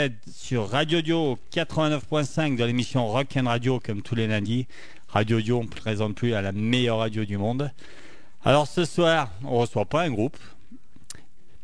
[0.00, 4.26] 21h, vous êtes sur Radio Dio 89.5 dans l'émission Rock and Radio comme tous les
[4.26, 4.66] lundis.
[5.08, 7.70] Radio Dio, on ne présente plus à la meilleure radio du monde.
[8.44, 10.38] Alors ce soir, on ne reçoit pas un groupe,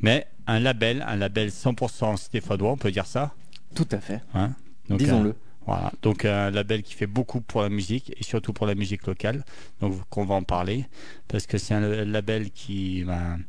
[0.01, 3.33] mais un label, un label 100% stéphanois, on peut dire ça
[3.75, 4.21] Tout à fait.
[4.35, 4.53] Hein
[4.91, 5.31] Disons-le.
[5.31, 5.35] un-
[5.67, 9.07] voilà, donc un label qui fait beaucoup pour la musique et surtout pour la musique
[9.07, 9.45] locale.
[9.81, 10.85] Donc qu'on va en parler
[11.29, 13.41] parce que c'est un label qui ben,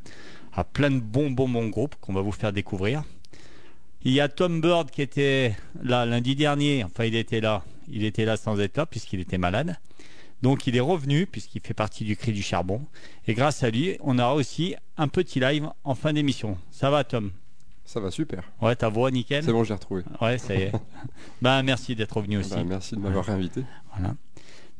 [0.54, 3.04] a plein de bons bons bons groupes qu'on va vous faire découvrir.
[4.02, 6.84] Il y a Tom Bird qui était là lundi dernier.
[6.84, 7.64] Enfin, il était là.
[7.88, 9.76] Il était là sans être là puisqu'il était malade.
[10.42, 12.86] Donc il est revenu puisqu'il fait partie du Cri du Charbon.
[13.26, 16.56] Et grâce à lui, on aura aussi un petit live en fin d'émission.
[16.70, 17.32] Ça va, Tom?
[17.84, 18.44] Ça va super.
[18.60, 19.42] Ouais, ta voix nickel.
[19.42, 20.02] C'est bon, j'ai retrouvé.
[20.20, 20.72] Ouais, ça y est.
[21.42, 22.50] ben merci d'être revenu aussi.
[22.50, 23.64] Bah, merci de m'avoir réinvité.
[23.94, 24.14] Voilà.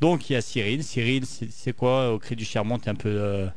[0.00, 0.84] Donc il y a Cyril.
[0.84, 2.78] Cyril, c'est c'est quoi au cri du Charbon?
[2.78, 3.48] T'es un peu, euh,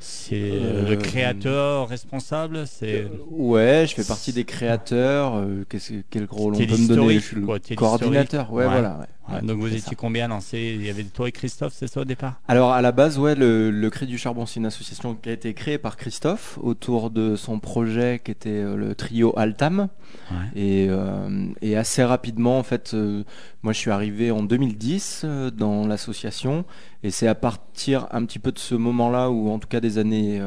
[0.00, 2.66] c'est Euh, le créateur responsable.
[2.66, 5.36] C'est Euh, Ouais, je fais partie des créateurs.
[5.36, 7.46] euh, qu'est-ce quel rôle on T'es peut me donner Je suis le
[7.76, 8.52] coordinateur.
[8.52, 8.98] Ouais, voilà.
[9.00, 9.06] ouais.
[9.30, 9.94] Ouais, donc vous étiez ça.
[9.96, 12.92] combien lancé Il y avait toi et Christophe, c'est ça au départ Alors à la
[12.92, 15.96] base, ouais, le, le Cri du Charbon, c'est une association qui a été créée par
[15.96, 19.88] Christophe autour de son projet qui était euh, le trio Altam.
[20.30, 20.36] Ouais.
[20.56, 23.22] Et, euh, et assez rapidement, en fait, euh,
[23.62, 26.64] moi je suis arrivé en 2010 euh, dans l'association,
[27.02, 29.98] et c'est à partir un petit peu de ce moment-là, ou en tout cas des
[29.98, 30.40] années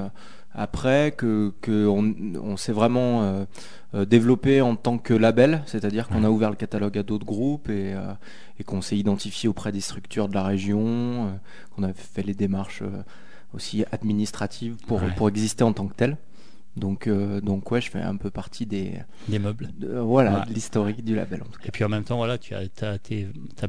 [0.54, 3.46] après, que, que on, on s'est vraiment euh,
[3.96, 7.70] euh, développé en tant que label, c'est-à-dire qu'on a ouvert le catalogue à d'autres groupes
[7.70, 8.14] et, euh,
[8.60, 10.80] et qu'on s'est identifié auprès des structures de la région,
[11.28, 11.30] euh,
[11.76, 12.84] qu'on a fait les démarches
[13.54, 15.10] aussi administratives pour, Ouais.
[15.16, 16.18] pour exister en tant que tel.
[16.78, 18.94] Donc, euh, donc ouais, je fais un peu partie des,
[19.28, 19.70] Des meubles.
[19.78, 20.46] de- voilà, Ouais.
[20.48, 21.66] de l'historique du label en tout cas.
[21.66, 22.98] Et puis en même temps, voilà, tu as,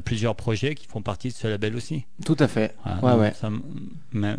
[0.03, 2.05] plusieurs projets qui font partie de ce label aussi.
[2.25, 2.75] Tout à fait.
[3.01, 3.33] Voilà, Ouais, ouais.
[3.33, 3.49] ça,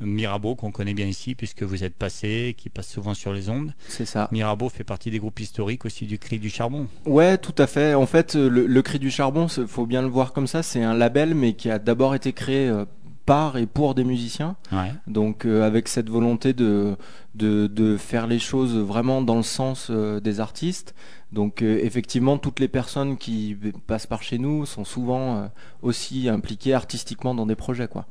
[0.02, 3.74] Mirabeau, qu'on connaît bien ici, puisque vous êtes passé, qui passe souvent sur les ondes.
[3.88, 4.28] C'est ça.
[4.32, 6.86] Mirabeau fait partie des groupes historiques aussi du Cri du Charbon.
[7.06, 7.94] Ouais, tout à fait.
[7.94, 10.82] En fait, le, le Cri du Charbon, il faut bien le voir comme ça, c'est
[10.82, 12.84] un label, mais qui a d'abord été créé euh,
[13.26, 14.56] par et pour des musiciens.
[14.72, 14.92] Ouais.
[15.06, 16.96] Donc euh, avec cette volonté de,
[17.34, 20.94] de, de faire les choses vraiment dans le sens euh, des artistes.
[21.32, 25.50] Donc euh, effectivement, toutes les personnes qui passent par chez nous sont souvent
[25.82, 27.88] aussi impliquées artistiquement dans des projets.
[27.88, 28.06] quoi.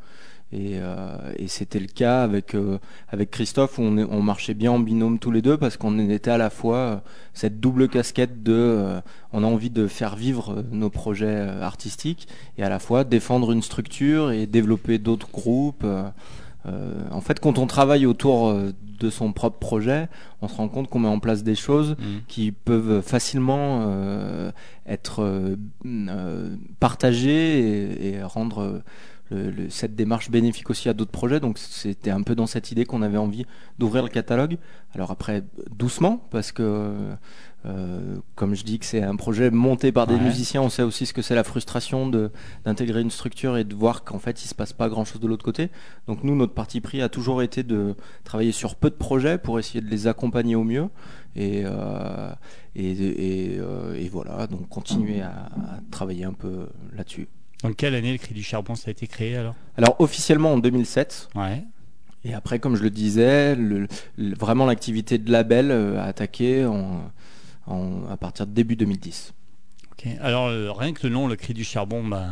[0.53, 2.77] Et, euh, et c'était le cas avec, euh,
[3.09, 6.29] avec Christophe, où on, on marchait bien en binôme tous les deux parce qu'on était
[6.29, 6.95] à la fois euh,
[7.33, 12.27] cette double casquette de on a envie de faire vivre nos projets artistiques
[12.59, 15.85] et à la fois défendre une structure et développer d'autres groupes.
[16.65, 20.07] Euh, en fait, quand on travaille autour euh, de son propre projet,
[20.41, 22.03] on se rend compte qu'on met en place des choses Mm.
[22.27, 24.51] qui peuvent facilement euh,
[24.85, 28.81] être euh, euh, partagées et, et rendre
[29.31, 31.39] le- le- cette démarche bénéfique aussi à d'autres projets.
[31.39, 33.45] Donc c'était un peu dans cette idée qu'on avait envie
[33.79, 34.57] d'ouvrir le catalogue.
[34.93, 35.43] Alors après,
[35.75, 36.93] doucement, parce que
[37.65, 40.19] euh, comme je dis que c'est un projet monté par des Ouais.
[40.21, 42.07] musiciens, on sait aussi ce que c'est la frustration
[42.65, 45.27] d'intégrer une structure et de voir qu'en fait il se passe pas grand chose de
[45.27, 45.69] l'autre côté.
[46.07, 49.59] Donc nous, notre parti pris a toujours été de travailler sur peu de projets pour
[49.59, 50.87] essayer de les accompagner au mieux.
[51.35, 52.31] Et, euh,
[52.75, 57.27] et, et, euh, et voilà, donc continuer à, à travailler un peu là-dessus.
[57.63, 59.55] Donc quelle année le Cri du Charbon ça a été créé alors?
[59.77, 61.63] Alors officiellement en 2007, Ouais.
[62.25, 63.87] et après comme je le disais, le-
[64.17, 67.01] le- vraiment l'activité de label a attaqué en,
[67.67, 69.33] en- à partir de début 2010.
[69.93, 70.07] Ok.
[70.21, 72.27] Alors euh, rien que le nom, le Cri du Charbon, bah,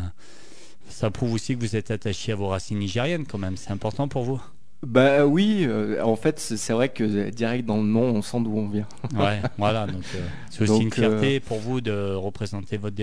[0.90, 3.58] ça prouve aussi que vous êtes attaché à vos racines nigériennes quand même.
[3.58, 4.42] C'est important pour vous?
[4.84, 8.40] Bah oui, euh, en fait c'est vrai que euh, direct dans le nom on sent
[8.42, 8.88] d'où on vient.
[9.16, 9.86] Ouais, voilà.
[9.88, 12.96] Donc euh, c'est aussi Donc, une fierté pour vous de représenter votre.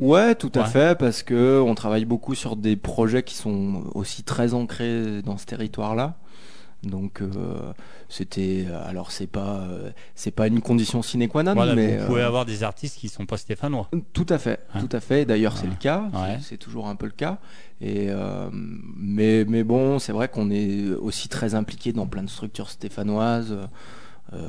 [0.00, 4.24] Ouais, tout à fait, parce que on travaille beaucoup sur des projets qui sont aussi
[4.24, 6.16] très ancrés dans ce territoire-là.
[6.82, 7.72] Donc euh,
[8.08, 12.06] c'était, alors c'est pas, euh, c'est pas une condition sine qua non, voilà, mais vous
[12.06, 13.88] pouvez euh, avoir des artistes qui sont pas stéphanois.
[14.14, 14.80] tout à fait, Hein.
[14.80, 15.24] tout à fait.
[15.26, 16.38] D'ailleurs, c'est le cas, c'est- Ouais.
[16.40, 17.38] c'est toujours un peu le cas.
[17.82, 18.08] Et
[18.96, 23.56] mais mais bon, c'est vrai qu'on est aussi très impliqué dans plein de structures stéphanoises.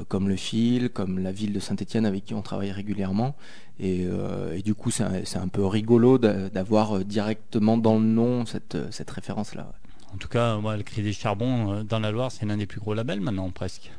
[0.09, 3.35] comme le Fil, comme la ville de Saint-Étienne avec qui on travaille régulièrement.
[3.79, 4.05] Et,
[4.53, 8.77] et du coup, c'est un, un peu rigolo d'a- d'avoir directement dans le nom cette,
[8.91, 9.63] cette référence-là.
[9.63, 9.90] ouais.
[10.13, 12.65] En tout cas, moi, le Cri des Charbons euh, dans la Loire, c'est l'un des
[12.65, 13.91] plus gros labels maintenant presque.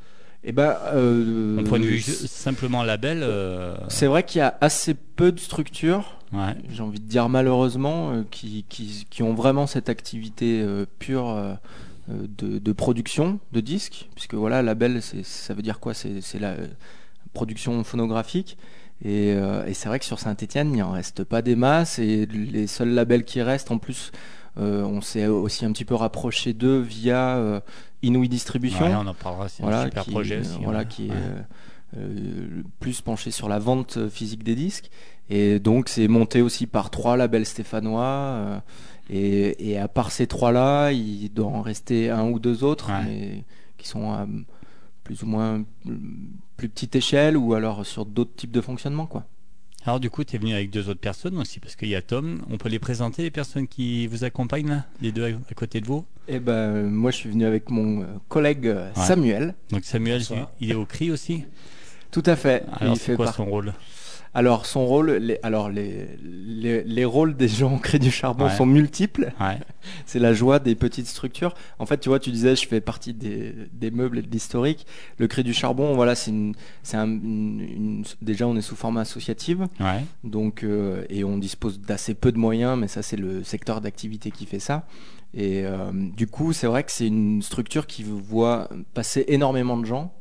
[0.44, 3.23] Et ben, euh, point de vue simplement label.
[3.23, 6.56] euh, c'est vrai qu'il y a assez peu de structures, ouais.
[6.69, 10.67] j'ai envie de dire malheureusement, qui, qui, qui ont vraiment cette activité
[10.99, 11.59] pure
[12.09, 15.94] de, de production de disques, puisque voilà, label, ça veut dire quoi?
[15.94, 16.56] C'est la
[17.32, 18.58] production phonographique.
[19.05, 22.67] Et, et c'est vrai que sur Saint-Etienne, il n'en reste pas des masses, et les
[22.67, 24.11] seuls labels qui restent, en plus,
[24.56, 27.60] on s'est aussi un petit peu rapproché d'eux via euh,
[28.02, 30.58] Inouï Distribution Ouais, on en parlera, c'est un voilà, super qui, projet euh, aussi.
[30.62, 30.87] voilà, ouais.
[30.87, 31.43] qui est euh,
[31.99, 34.90] euh, plus penché sur la vente physique des disques.
[35.31, 38.02] Et donc c'est monté aussi par trois labels stéphanois.
[38.04, 38.58] euh,
[39.10, 43.05] et, et à part ces trois-là, il doit en rester un ou deux autres, Ouais.
[43.06, 43.44] mais
[43.78, 44.26] qui sont à
[45.05, 45.64] plus ou moins
[46.56, 49.06] plus petite échelle ou alors sur d'autres types de fonctionnement.
[49.06, 49.25] Quoi.
[49.84, 52.02] Alors du coup, tu es venu avec deux autres personnes aussi, parce qu'il y a
[52.02, 52.43] Tom.
[52.50, 55.87] On peut les présenter, les personnes qui vous accompagnent là, les deux à, côté de
[55.87, 56.05] vous?
[56.29, 59.05] Et ben moi je suis venu avec mon euh, collègue euh, Ouais.
[59.05, 59.55] Samuel.
[59.70, 60.50] Donc Samuel, Bonsoir.
[60.61, 61.44] il est au cri aussi?
[62.12, 62.64] Tout à fait.
[62.79, 63.75] Alors c'est quoi son rôle?
[64.34, 68.46] Alors son rôle, les, alors les, les, les rôles des gens au Cré du Charbon
[68.46, 68.56] Ouais.
[68.56, 69.31] sont multiples.
[69.38, 69.58] Ouais,
[70.06, 71.55] C'est la joie des petites structures.
[71.79, 74.87] En fait, tu vois, tu disais, je fais partie des, des meubles et de l'historique.
[75.19, 78.75] Le Cré du Charbon, voilà, c'est une, c'est un, une- une- déjà on est sous
[78.76, 80.02] forme associative, ouais.
[80.25, 84.31] donc euh, et on dispose d'assez peu de moyens, mais ça c'est le secteur d'activité
[84.31, 84.87] qui fait ça.
[85.34, 89.84] Et euh, du coup, c'est vrai que c'est une structure qui voit passer énormément de
[89.87, 90.12] gens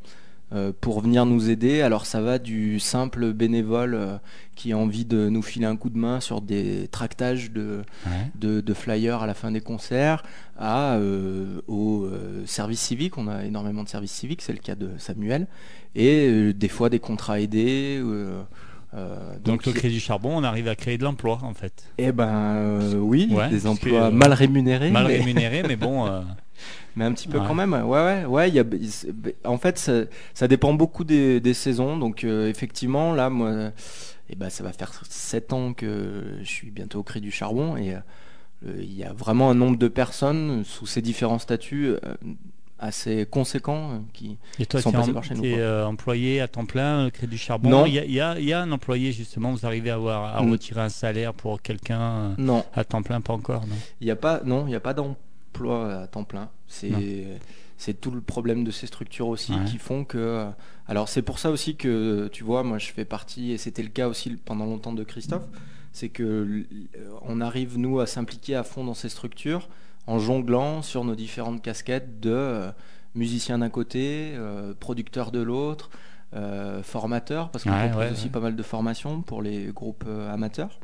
[0.81, 1.81] pour venir nous aider.
[1.81, 4.18] Alors ça va du simple bénévole euh,
[4.56, 8.12] qui a envie de nous filer un coup de main sur des tractages de, ouais.
[8.36, 10.24] de, de flyers à la fin des concerts,
[10.59, 13.18] à, euh, au euh, service civique.
[13.18, 15.48] On a énormément de services civiques, c'est le cas de Samuel.
[15.95, 18.00] Et euh, des fois des contrats aidés.
[18.03, 18.42] euh,
[18.94, 21.86] euh, Donc, le du charbon, on arrive à créer de l'emploi en fait.
[21.98, 24.92] Eh ben euh, oui, Ouais, des que, emplois euh, mal rémunérés.
[24.92, 25.18] Mal mais...
[25.19, 26.06] rémunéré, mais bon.
[26.07, 26.21] euh,
[26.96, 27.46] Mais un petit peu Ouais.
[27.48, 27.74] quand même.
[27.74, 28.50] Ouais, ouais, ouais.
[28.52, 28.64] Y a,
[29.46, 30.02] en fait, ça,
[30.34, 31.98] ça dépend beaucoup des, des saisons.
[31.98, 33.72] Donc, euh, effectivement, là, moi,
[34.30, 37.78] eh ben, ça va faire sept ans que je suis bientôt au Cri du Charbon
[37.78, 38.00] et euh,
[38.80, 42.14] il y a vraiment un nombre de personnes sous ces différents statuts euh,
[42.78, 44.38] assez conséquent euh, qui.
[44.60, 47.38] Et toi, sont passés par chez nous, euh, employé à temps plein, le cri du
[47.38, 47.70] charbon?
[47.70, 47.86] Non.
[47.86, 49.52] Il y a, il y a- il y a un employé justement.
[49.52, 52.36] Vous arrivez à, avoir, à retirer un salaire pour quelqu'un
[52.74, 53.76] à temps plein, pas encore, non?
[54.02, 55.16] Il n'y a pas, non, il n'y a pas d'emploi
[55.59, 56.50] à temps plein.
[56.68, 57.39] C'est
[57.77, 59.65] c'est tout le problème de ces structures aussi Ouais.
[59.65, 60.48] qui font que.
[60.88, 63.89] Alors c'est pour ça aussi que tu vois, moi je fais partie et c'était le
[63.89, 65.48] cas aussi pendant longtemps de Christophe,
[65.92, 66.65] c'est que l-
[67.24, 69.68] on arrive nous à s'impliquer à fond dans ces structures
[70.07, 72.71] en jonglant sur nos différentes casquettes de euh,
[73.15, 75.89] musicien d'un côté, euh, producteur de l'autre.
[76.33, 80.06] euh, formateur parce qu'on Ouais, propose ouais, aussi pas mal de formations pour les groupes
[80.07, 80.80] euh, amateurs.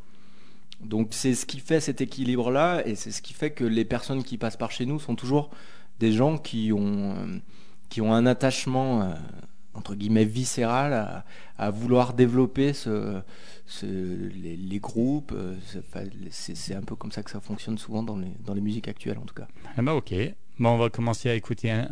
[0.81, 4.23] Donc c'est ce qui fait cet équilibre-là et c'est ce qui fait que les personnes
[4.23, 5.49] qui passent par chez nous sont toujours
[5.99, 7.37] des gens qui ont, euh,
[7.89, 9.13] qui ont un attachement euh,
[9.73, 11.23] entre guillemets viscéral
[11.57, 12.73] à, vouloir développer
[13.83, 15.33] les, groupes.
[15.35, 15.55] euh,
[16.31, 19.17] c'est- un peu comme ça que ça fonctionne souvent dans les, dans les musiques actuelles
[19.17, 19.47] en tout cas.
[19.77, 20.13] Eh ben, ok.
[20.59, 21.89] Bon, on va commencer à écouter un,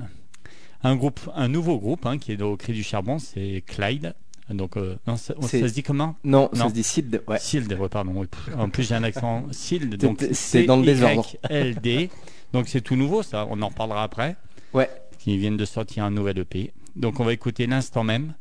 [0.84, 4.16] un groupe, un nouveau groupe hein, qui est au cri du charbon, c'est Clyde.
[4.50, 6.16] Donc, euh, non, ça, se dit comment?
[6.24, 6.64] Non, Non.
[6.66, 7.40] ça se dit Sid, ouais.
[7.40, 8.14] Sild, ouais, pardon.
[8.16, 8.28] oui.
[8.58, 9.98] En plus, j'ai un accent Sild.
[9.98, 11.26] Donc, c'est dans le désordre.
[11.50, 12.10] LD.
[12.54, 13.48] Donc, c'est tout nouveau, ça.
[13.50, 14.36] On en reparlera après.
[14.74, 14.90] Ouais.
[15.26, 16.72] Ils viennent de sortir un nouvel EP.
[16.96, 18.36] Donc, on va écouter l'instant même.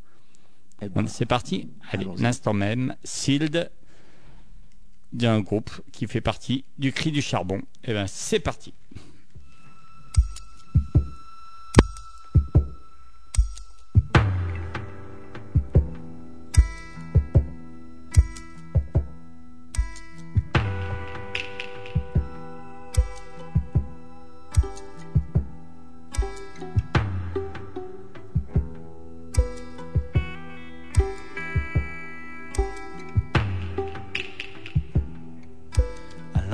[0.83, 2.95] Eh ben, C'est parti Allez, l'instant même.
[3.03, 3.71] Sild
[5.15, 7.63] d'un groupe qui fait partie du cri du charbon.
[7.85, 8.75] Et ben, c'est parti.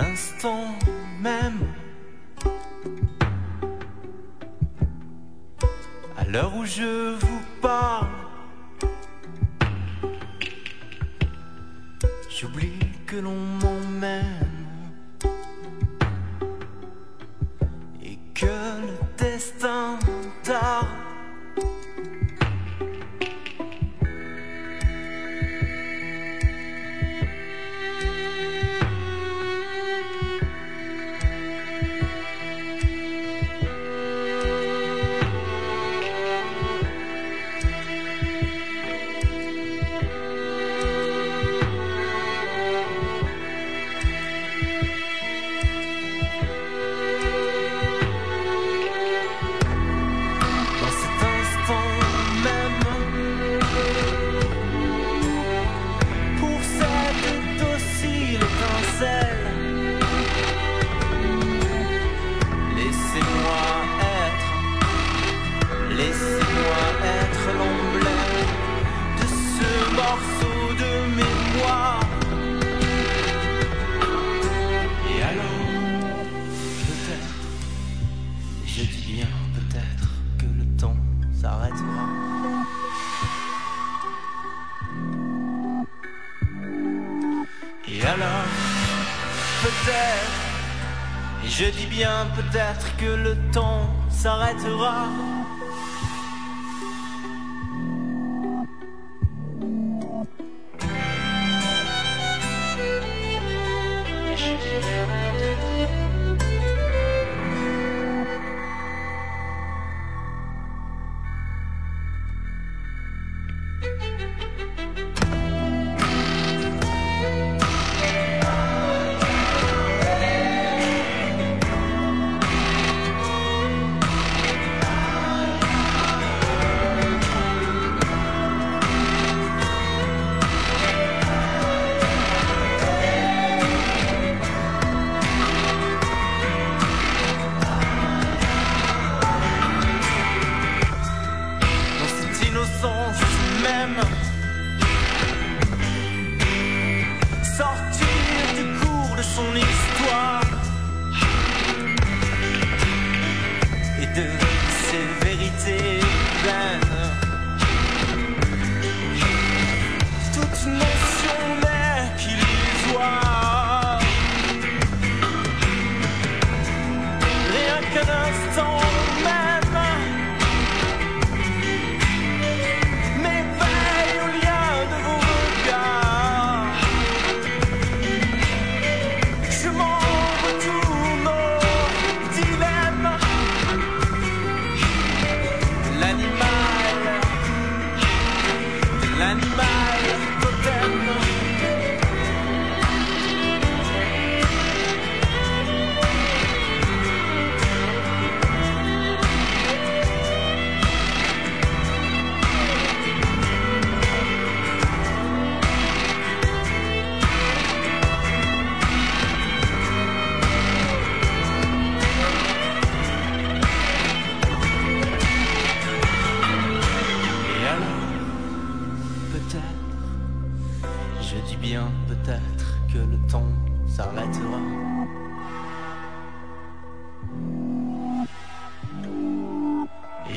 [0.00, 0.66] L'instant
[1.21, 1.61] même.
[6.16, 8.09] À l'heure où je vous parle,
[12.35, 14.25] j'oublie que l'on m'emmène
[18.02, 19.99] et que le destin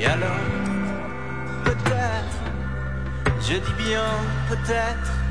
[0.03, 0.35] Et alors,
[1.63, 2.37] peut-être,
[3.39, 4.03] je dis bien
[4.49, 5.22] peut-être.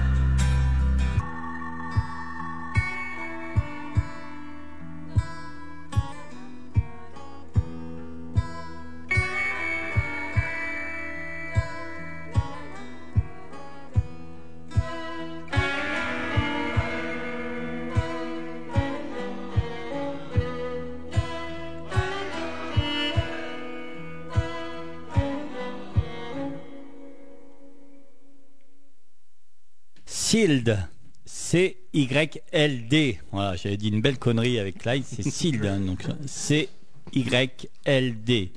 [30.46, 30.78] Sild.
[31.24, 33.18] C-Y-L-D.
[33.30, 35.64] Voilà, j'avais dit une belle connerie avec Clyde, c'est Sild.
[35.64, 38.50] hein, donc C-Y-L-D.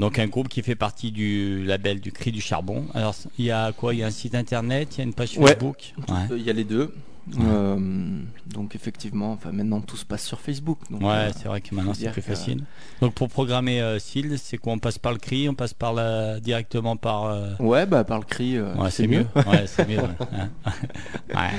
[0.00, 2.86] Donc un groupe qui fait partie du label du Cri du Charbon.
[2.94, 3.94] Alors il y a quoi?
[3.94, 5.34] Il y a un site internet, il y a une page.
[5.34, 5.92] Facebook.
[6.08, 6.14] Ouais.
[6.32, 6.92] Euh, Il y a les deux.
[7.40, 10.78] Euh, donc effectivement, enfin maintenant tout se passe sur Facebook.
[10.90, 12.64] Donc, Ouais, euh, c'est vrai que maintenant c'est plus que- facile.
[13.00, 14.74] Donc pour programmer euh, Sild, c'est quoi?
[14.74, 16.38] On passe par le cri, on passe par la...
[16.40, 17.24] directement par.
[17.24, 19.26] euh, Ouais, bah par le cri, Ouais, c'est mieux.
[19.34, 19.98] Ouais, c'est mieux.
[19.98, 20.04] ouais.
[21.34, 21.50] Ouais.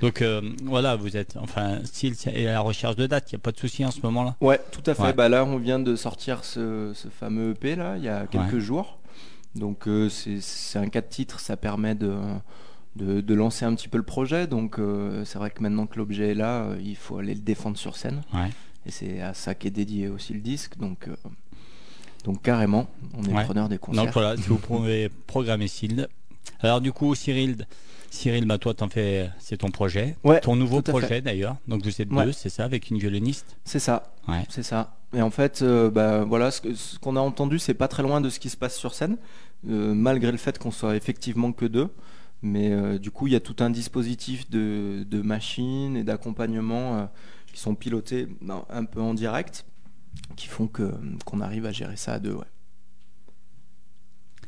[0.00, 0.22] Donc
[0.64, 1.36] voilà, vous êtes.
[1.40, 3.90] Enfin, Sild est à la recherche de date, il n'y a pas de souci en
[3.90, 4.36] ce moment-là?
[4.42, 5.02] Ouais, tout à fait.
[5.02, 5.12] Ouais.
[5.14, 8.58] Bah là, on vient de sortir ce, ce fameux EP là, il y a quelques
[8.58, 8.98] jours.
[9.54, 12.12] Donc c'est un 4 titres, ça permet de,
[12.96, 14.46] de, de lancer un petit peu le projet.
[14.46, 17.40] Donc euh, c'est vrai que maintenant que l'objet est là, euh, il faut aller le
[17.40, 18.22] défendre sur scène.
[18.32, 18.50] Ouais.
[18.86, 20.76] Et c'est à ça qu'est dédié aussi le disque.
[20.78, 21.16] Donc, euh,
[22.24, 22.86] donc carrément,
[23.16, 23.44] on est Ouais.
[23.44, 24.04] preneur des concerts.
[24.04, 26.08] Donc voilà, si vous pouvez programmer Sild.
[26.60, 27.66] Alors du coup, Cyril,
[28.10, 31.56] Cyril, bah toi, t'en fais, c'est ton projet, Ouais, ton nouveau projet d'ailleurs.
[31.66, 33.56] Donc vous êtes deux, c'est ça, avec une violoniste?
[33.64, 34.14] C'est ça.
[34.48, 34.96] C'est ça.
[35.14, 38.28] Et en fait, euh, bah, voilà, ce, qu'on a entendu, c'est pas très loin de
[38.28, 39.16] ce qui se passe sur scène,
[39.68, 41.88] euh, malgré le fait qu'on soit effectivement que deux.
[42.46, 46.98] Mais euh, du coup, il y a tout un dispositif de, de machines et d'accompagnement
[46.98, 47.04] euh,
[47.50, 49.64] qui sont pilotés non, un peu en direct,
[50.36, 50.92] qui font que
[51.24, 52.34] qu'on arrive à gérer ça à deux.
[52.34, 52.44] Ouais.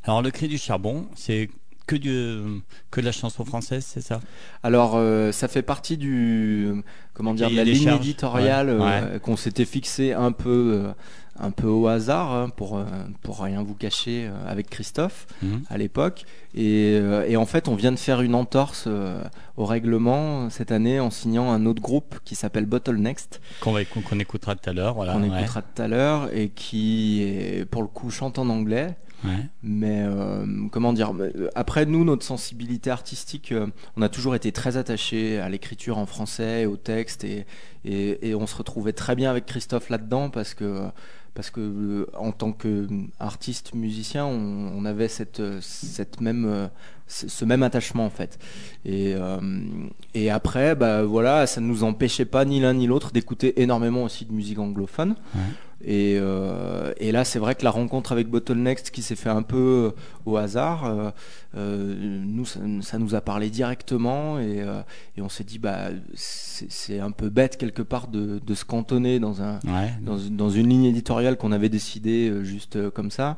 [0.05, 1.49] Alors le cri du charbon, c'est
[1.87, 2.61] que du
[2.91, 4.21] que de la chanson française, c'est ça?
[4.63, 6.71] Alors, euh, ça fait partie du
[7.15, 8.01] comment dire de la ligne charges.
[8.05, 9.21] éditoriale Ouais.
[9.21, 10.93] qu'on s'était fixé un peu
[11.39, 12.85] un peu au hasard hein, pour euh,
[13.23, 15.63] pour rien vous cacher euh, avec Christophe Mhm.
[15.69, 16.25] à l'époque.
[16.55, 18.89] Et, euh, et en fait, on vient de faire une entorse
[19.57, 23.75] au règlement cette année en signant un autre groupe qui s'appelle Bottle Next, Qu'on
[24.09, 24.95] qu'on écoutera tout à l'heure.
[24.95, 25.13] Voilà.
[25.13, 25.39] qu'on ouais.
[25.39, 28.97] écoutera tout à l'heure, et qui, est, pour le coup, chante en anglais.
[29.25, 29.31] Ouais.
[29.63, 31.11] Mais euh, comment dire
[31.55, 33.67] Après, nous, notre sensibilité artistique, euh,
[33.97, 37.47] on a toujours été très attachés à l'écriture en français, au texte, et,
[37.85, 40.83] et, et on se retrouvait très bien avec Christophe là-dedans parce que
[41.37, 46.69] parce que euh, en tant qu'artiste musicien, on, avait cette cette même euh,
[47.07, 48.39] ce même attachement en fait.
[48.85, 49.39] Et euh,
[50.15, 54.05] et après, bah voilà, ça ne nous empêchait pas ni l'un ni l'autre d'écouter énormément
[54.05, 55.15] aussi de musique anglophone.
[55.35, 55.41] Ouais.
[55.85, 59.43] Et, euh, et là, c'est vrai que la rencontre avec Bottlenext qui s'est fait un
[59.43, 59.93] peu
[60.25, 61.11] au hasard, euh,
[61.55, 61.95] euh,
[62.25, 64.81] nous, ça, ça nous a parlé directement et, euh,
[65.19, 69.21] et on s'est dit, bah, c'est un peu bête quelque part de, de se cantonner
[69.21, 69.93] dans, un, Ouais.
[70.01, 73.37] dans, dans une ligne éditoriale qu'on avait décidée euh, juste euh, comme ça.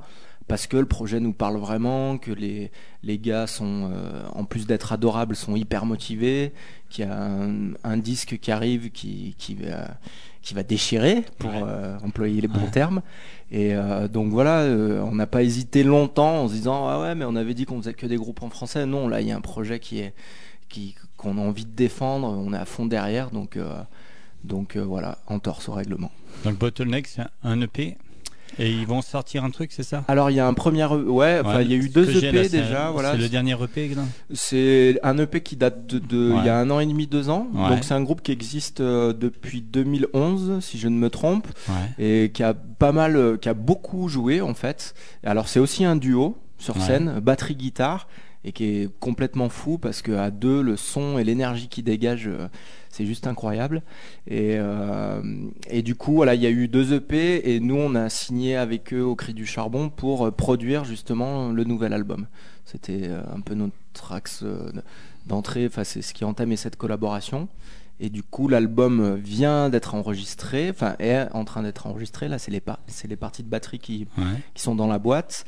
[0.48, 2.70] Parce que le projet nous parle vraiment, que les,
[3.02, 6.52] les gars sont, euh, en plus d'être adorables, sont hyper motivés,
[6.88, 9.88] qu'il y a un, un disque qui arrive qui, qui, va,
[10.40, 11.62] qui va déchirer, pour Ouais.
[11.66, 12.70] euh, employer les bons Ouais.
[12.70, 13.02] termes.
[13.50, 14.64] Et euh, donc voilà,
[15.04, 17.78] on n'a pas hésité longtemps en se disant ah ouais, mais on avait dit qu'on
[17.78, 18.86] faisait que des groupes en français.
[18.86, 20.14] Non, là il y a un projet qui est
[20.70, 23.58] qui qu'on a envie de défendre, on est à fond derrière, donc
[24.44, 26.10] donc voilà, en torse au règlement.
[26.44, 27.96] Donc Bottleneck, c'est un EP.
[28.58, 31.08] Et ils vont sortir un truc, c'est ça Alors il y a un premier, E-
[31.08, 33.12] ouais, il y a eu deux EP c'est- déjà, voilà.
[33.12, 33.90] C'est le dernier EP,
[34.32, 36.38] C'est un EP qui date de, de- Ouais.
[36.40, 37.46] il y a un an et demi, deux ans.
[37.54, 37.68] Ouais.
[37.68, 42.04] Donc c'est un groupe qui existe euh, depuis 2011, si je ne me trompe, Ouais.
[42.04, 44.94] et qui a pas mal, euh, qui a beaucoup joué en fait.
[45.24, 48.08] Alors c'est aussi un duo sur scène, batterie guitare,
[48.44, 52.28] et qui est complètement fou parce que à deux, le son et l'énergie qui dégage,
[52.28, 52.48] euh,
[52.88, 53.82] c'est juste incroyable.
[54.26, 55.20] Et, euh,
[55.68, 58.56] et du coup, voilà, il y a eu deux EP et nous on a signé
[58.56, 62.26] avec eux au Cri du Charbon pour euh, produire justement le nouvel album.
[62.64, 64.44] C'était un peu notre axe
[65.24, 67.48] d'entrée, enfin c'est ce qui entamait cette collaboration.
[68.00, 72.28] Et du coup, l'album vient d'être enregistré, enfin est en train d'être enregistré.
[72.28, 74.24] Là, c'est les, pa- c'est les parties de batterie qui, Ouais.
[74.54, 75.44] qui sont dans la boîte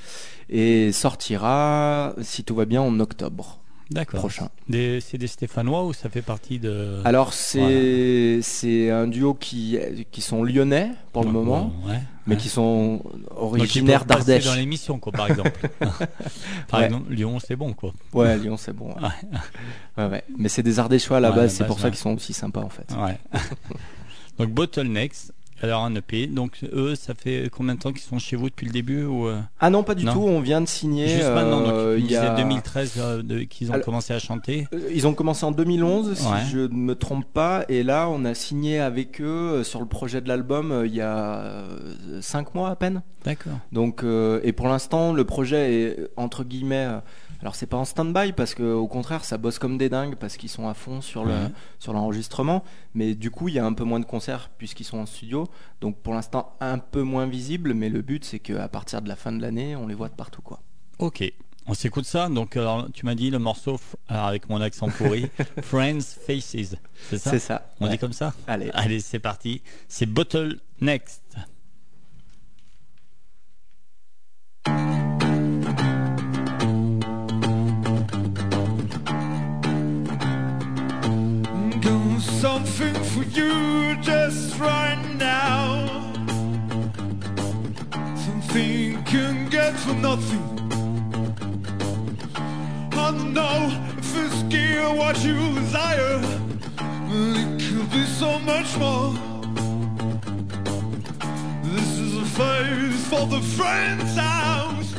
[0.48, 4.20] et sortira, si tout va bien, en octobre D'accord.
[4.20, 4.48] prochain.
[4.70, 7.00] C'est des Stéphanois ou ça fait partie de.
[7.04, 9.78] Alors c'est c'est un duo qui
[10.12, 12.00] qui sont lyonnais pour le moment, ouais, ouais.
[12.26, 13.02] mais qui sont
[13.34, 14.44] originaires d'Ardèche.
[14.44, 15.68] dans l'émission, quoi, par exemple.
[16.68, 17.92] par exemple, Lyon, c'est bon, quoi.
[18.12, 18.94] Ouais, Lyon, c'est bon.
[20.38, 22.62] Mais c'est des Ardéchois à la base, c'est base, pour ça qu'ils sont aussi sympas
[22.62, 22.86] en fait.
[22.96, 23.18] Ouais.
[24.38, 25.16] Donc Bottlenecks,
[25.62, 26.26] alors un EP.
[26.26, 29.26] Donc eux, ça fait combien de temps qu'ils sont chez vous depuis le début ou
[29.26, 30.12] euh, Ah non, pas du Non.
[30.12, 30.20] tout.
[30.22, 31.08] On vient de signer.
[31.08, 34.18] juste maintenant Donc euh, il y disaient a 2013 euh, qu'ils ont Alors- commencé à
[34.18, 34.66] chanter.
[34.92, 36.38] Ils ont commencé en 2011, si Ouais.
[36.50, 40.20] je ne me trompe pas, et là on a signé avec eux sur le projet
[40.20, 41.64] de l'album il y a
[42.20, 43.02] cinq mois à peine.
[43.24, 43.58] D'accord.
[43.72, 44.04] Donc
[44.42, 46.88] et pour l'instant le projet est entre guillemets,
[47.40, 50.36] alors c'est pas en stand-by parce que au contraire ça bosse comme des dingues parce
[50.36, 51.50] qu'ils sont à fond sur le Ouais.
[51.78, 54.98] sur l'enregistrement, mais du coup il y a un peu moins de concerts puisqu'ils sont
[54.98, 55.46] en studio,
[55.80, 59.16] donc pour l'instant un peu moins visible, mais le but c'est qu'à partir de la
[59.16, 60.60] fin de l'année on les voit de partout quoi.
[60.98, 61.24] Ok.
[61.66, 62.28] On s'écoute ça.
[62.28, 65.28] Donc alors, tu m'as dit le morceau, avec mon accent pourri,
[65.62, 66.74] Friends Faces.
[67.10, 67.30] C'est ça?
[67.30, 67.70] C'est ça.
[67.78, 67.92] On ouais.
[67.92, 68.32] dit comme ça?
[68.48, 68.70] Allez.
[68.72, 69.62] Allez, c'est parti.
[69.86, 71.22] C'est Bottle Next.
[89.80, 90.42] For nothing.
[92.92, 96.20] I don't know if it's gear what you desire,
[97.08, 99.14] it could be so much more.
[101.64, 104.92] This is a face for the friend's house.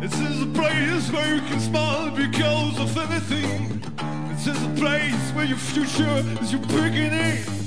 [0.00, 3.80] This is a place where you can smile because of anything.
[4.28, 7.61] This is a place where your future is your beginning.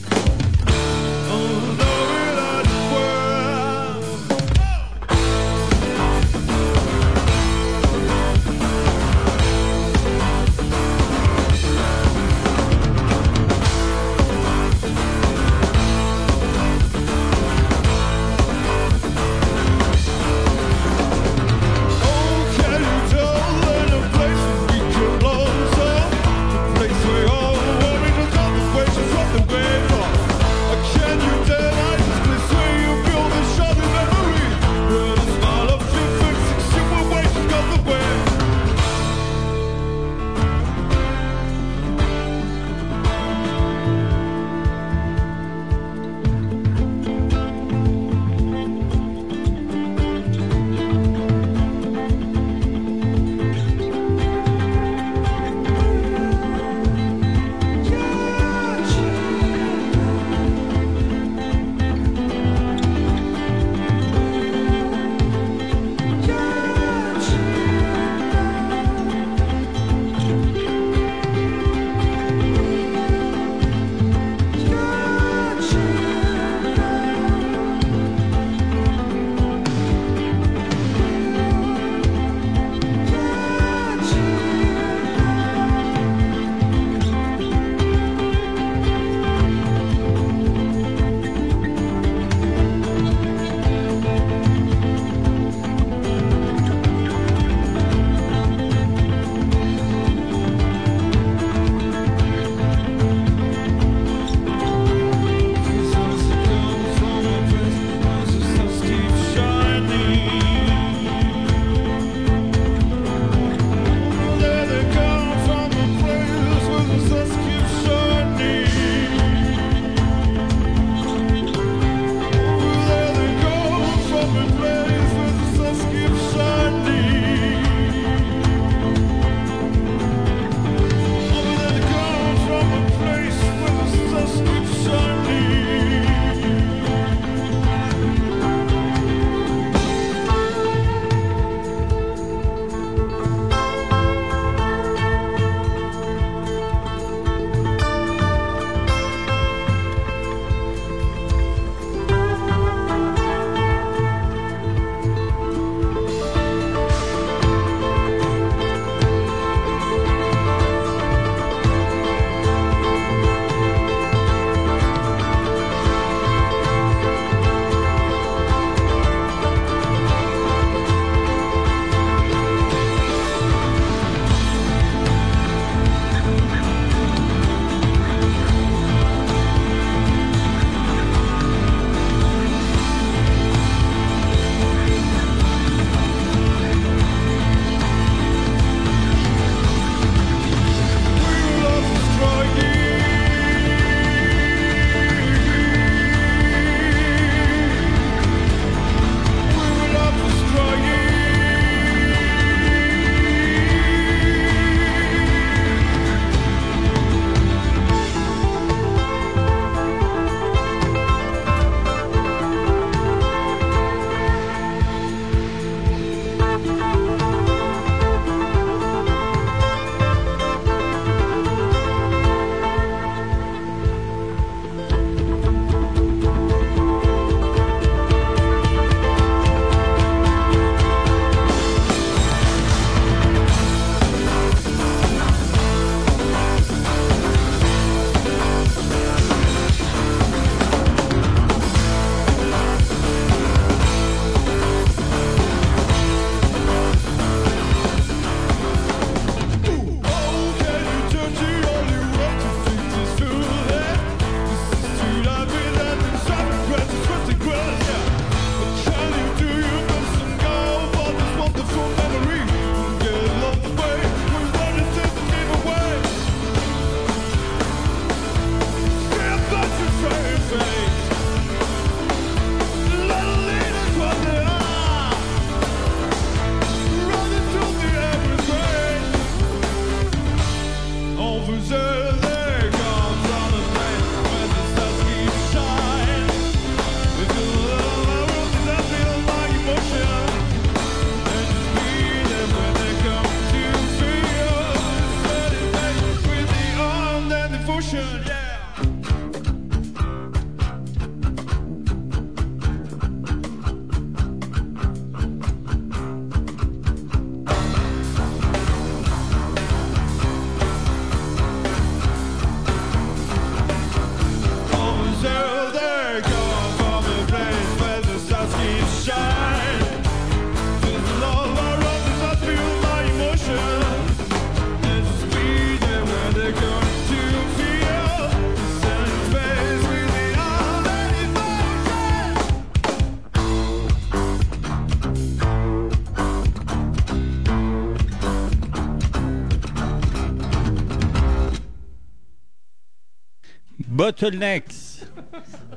[344.19, 345.03] Bottlenecks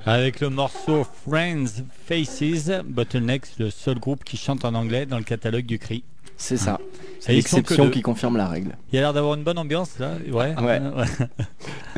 [0.06, 2.70] avec le morceau Friends Faces.
[2.84, 6.04] Bottlenecks, le seul groupe qui chante en anglais dans le catalogue du CRI.
[6.36, 6.78] C'est ça.
[7.18, 8.76] C'est sont que l'exception qui confirme la règle.
[8.92, 10.54] Il y a l'air d'avoir une bonne ambiance là, ouais.
[10.62, 10.80] Ouais.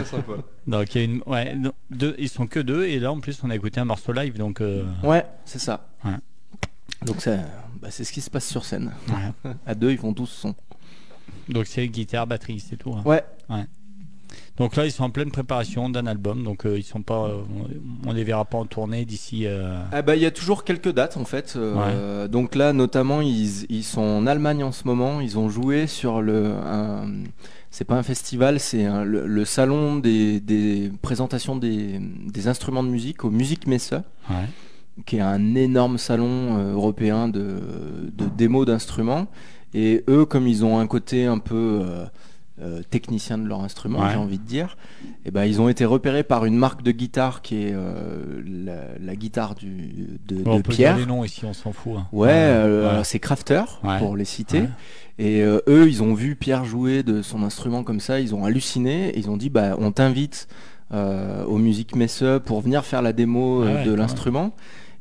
[0.03, 0.33] Sympa.
[0.66, 1.55] Donc il y a une, ouais,
[1.90, 4.38] deux, ils sont que deux et là en plus on a écouté un morceau live
[4.38, 4.62] donc.
[4.62, 5.88] euh, Ouais, c'est ça.
[6.07, 6.12] Ouais.
[7.05, 7.37] Donc ça,
[7.83, 8.92] bah, c'est ce qui se passe sur scène.
[9.44, 9.50] ouais.
[9.66, 10.55] À deux, ils font tous son.
[11.50, 12.94] Donc c'est guitare, batterie, c'est tout.
[12.94, 13.03] hein.
[13.05, 13.22] Ouais.
[14.61, 17.40] Donc là ils sont en pleine préparation d'un album donc euh, ils sont pas, euh,
[18.07, 19.46] on, les verra pas en tournée d'ici.
[19.46, 21.55] euh, Ah bah il y a toujours quelques dates en fait.
[21.57, 25.20] Euh, Donc là notamment ils, ils sont en Allemagne en ce moment.
[25.23, 26.53] Ils ont joué sur le.
[27.70, 32.88] C'est pas un festival, c'est le, le salon des, des présentations des, des instruments de
[32.88, 33.92] musique au Musique Messe,
[34.29, 34.37] ouais.
[35.07, 37.61] qui est un énorme salon européen de,
[38.12, 39.27] de démos d'instruments.
[39.73, 41.85] Et eux, comme ils ont un côté un peu
[42.61, 44.11] euh, euh, technicien de leur instrument, Ouais.
[44.12, 44.77] j'ai envie de dire,
[45.25, 48.83] et ben ils ont été repérés par une marque de guitare qui est euh, la,
[49.01, 50.94] la guitare du, de, Bon, on de peut Pierre.
[50.96, 51.94] dire les noms ici, on s'en fout.
[51.99, 52.07] hein.
[52.12, 53.05] Ouais, euh, ouais.
[53.05, 53.99] c'est Crafter Ouais.
[53.99, 54.64] pour les citer.
[55.18, 58.44] Et euh, eux, ils ont vu Pierre jouer de son instrument comme ça, ils ont
[58.44, 59.09] halluciné.
[59.11, 60.49] Et ils ont dit, bah, on t'invite
[60.92, 64.53] aux musiques Messe pour venir faire la démo Ah de l'instrument.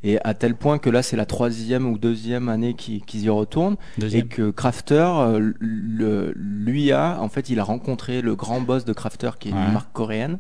[0.04, 3.76] Et à tel point que là, c'est la troisième ou deuxième année qu'ils y retournent.
[3.98, 4.28] Et Deuxième.
[4.30, 8.94] que Crafter, euh, le- lui a, en fait, il a rencontré le grand boss de
[8.94, 9.66] Crafter, qui est Ouais.
[9.66, 10.40] une marque coréenne.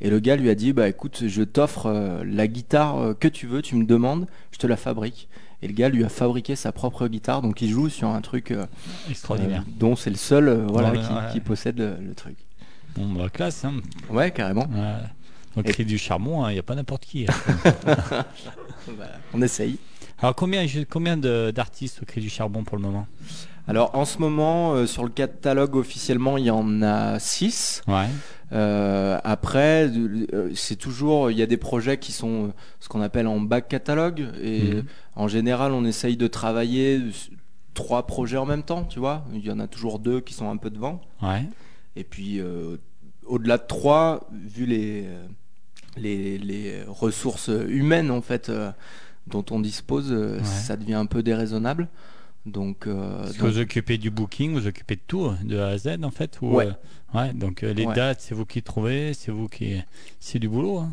[0.00, 3.28] Et le gars lui a dit, bah écoute, je t'offre euh, la guitare euh, que
[3.28, 5.28] tu veux, tu me demandes, je te la fabrique.
[5.62, 8.52] Et le gars lui a fabriqué sa propre guitare, donc il joue sur un truc
[8.52, 8.66] euh,
[9.10, 9.62] Extraordinaire.
[9.66, 11.32] euh, dont c'est le seul euh, voilà, Ouais, qui, ouais.
[11.32, 12.36] qui possède le, le truc.
[12.96, 13.64] Bon, bah, classe.
[13.64, 13.74] Hein.
[14.10, 14.66] Ouais, carrément.
[14.72, 14.94] Ouais.
[15.62, 17.26] Cri du charbon, il n'y a pas n'importe qui.
[17.28, 18.24] hein.
[19.34, 19.78] On essaye.
[20.20, 23.06] Alors combien, combien d'artistes au cri du charbon pour le moment?
[23.68, 27.82] Alors en ce moment, euh, sur le catalogue officiellement, il y en a 6.
[27.86, 28.06] Ouais.
[28.52, 33.02] Euh, après, euh, c'est toujours, il y a des projets qui sont euh, ce qu'on
[33.02, 34.26] appelle en back catalogue.
[34.42, 34.84] Et Mhm.
[35.16, 37.00] en général, on essaye de travailler
[37.74, 39.24] trois projets en même temps, tu vois.
[39.34, 41.02] Il y en a toujours deux qui sont un peu devant.
[41.22, 41.44] Ouais.
[41.94, 42.40] Et puis,
[43.26, 45.06] au-delà de trois, vu les,
[45.98, 48.70] les, les ressources humaines, en fait, euh,
[49.26, 50.44] dont on dispose, euh, Ouais.
[50.44, 51.88] ça devient un peu déraisonnable.
[52.46, 55.98] Donc, euh, donc- vous occupez du booking, vous occupez de tout, de A à Z
[56.02, 56.68] en fait ou, Ouais.
[56.68, 57.94] euh, ouais, donc euh, les Ouais.
[57.94, 59.82] dates, c'est vous qui trouvez, c'est vous qui.
[60.18, 60.78] C'est du boulot.
[60.78, 60.92] Hein.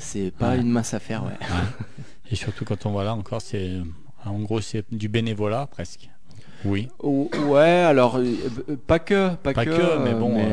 [0.00, 0.58] c'est pas Ouais.
[0.60, 1.38] une masse à faire, ouais.
[2.32, 3.70] Et surtout quand on voit là encore, c'est.
[4.24, 6.08] En gros, c'est du bénévolat presque.
[6.64, 6.88] Oui.
[7.00, 8.18] Oh, ouais, alors
[8.86, 10.52] pas que, pas, Pas que, que, mais bon, Mais,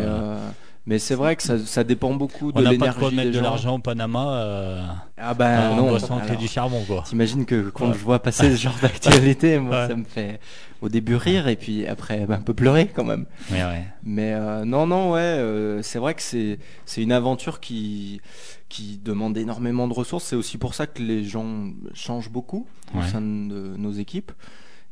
[0.85, 3.15] mais c'est vrai que ça, ça dépend beaucoup On de n'a pas de quoi l'énergie
[3.15, 4.85] mettre de l'argent au Panama euh,
[5.17, 5.93] Ah bah non.
[5.95, 7.03] alors, du charbon quoi.
[7.05, 7.93] T'imagines que quand Ouais.
[7.93, 9.87] je vois passer ce genre d'actualité, moi Ouais.
[9.87, 10.39] ça me fait
[10.81, 13.25] au début rire et puis après bah, un peu pleurer quand même.
[13.51, 13.83] Mais ouais.
[14.03, 18.21] Mais euh, non, non, ouais, euh, c'est vrai que c'est c'est une aventure qui
[18.69, 20.23] qui demande énormément de ressources.
[20.25, 24.31] C'est aussi pour ça que les gens changent beaucoup au sein de nos équipes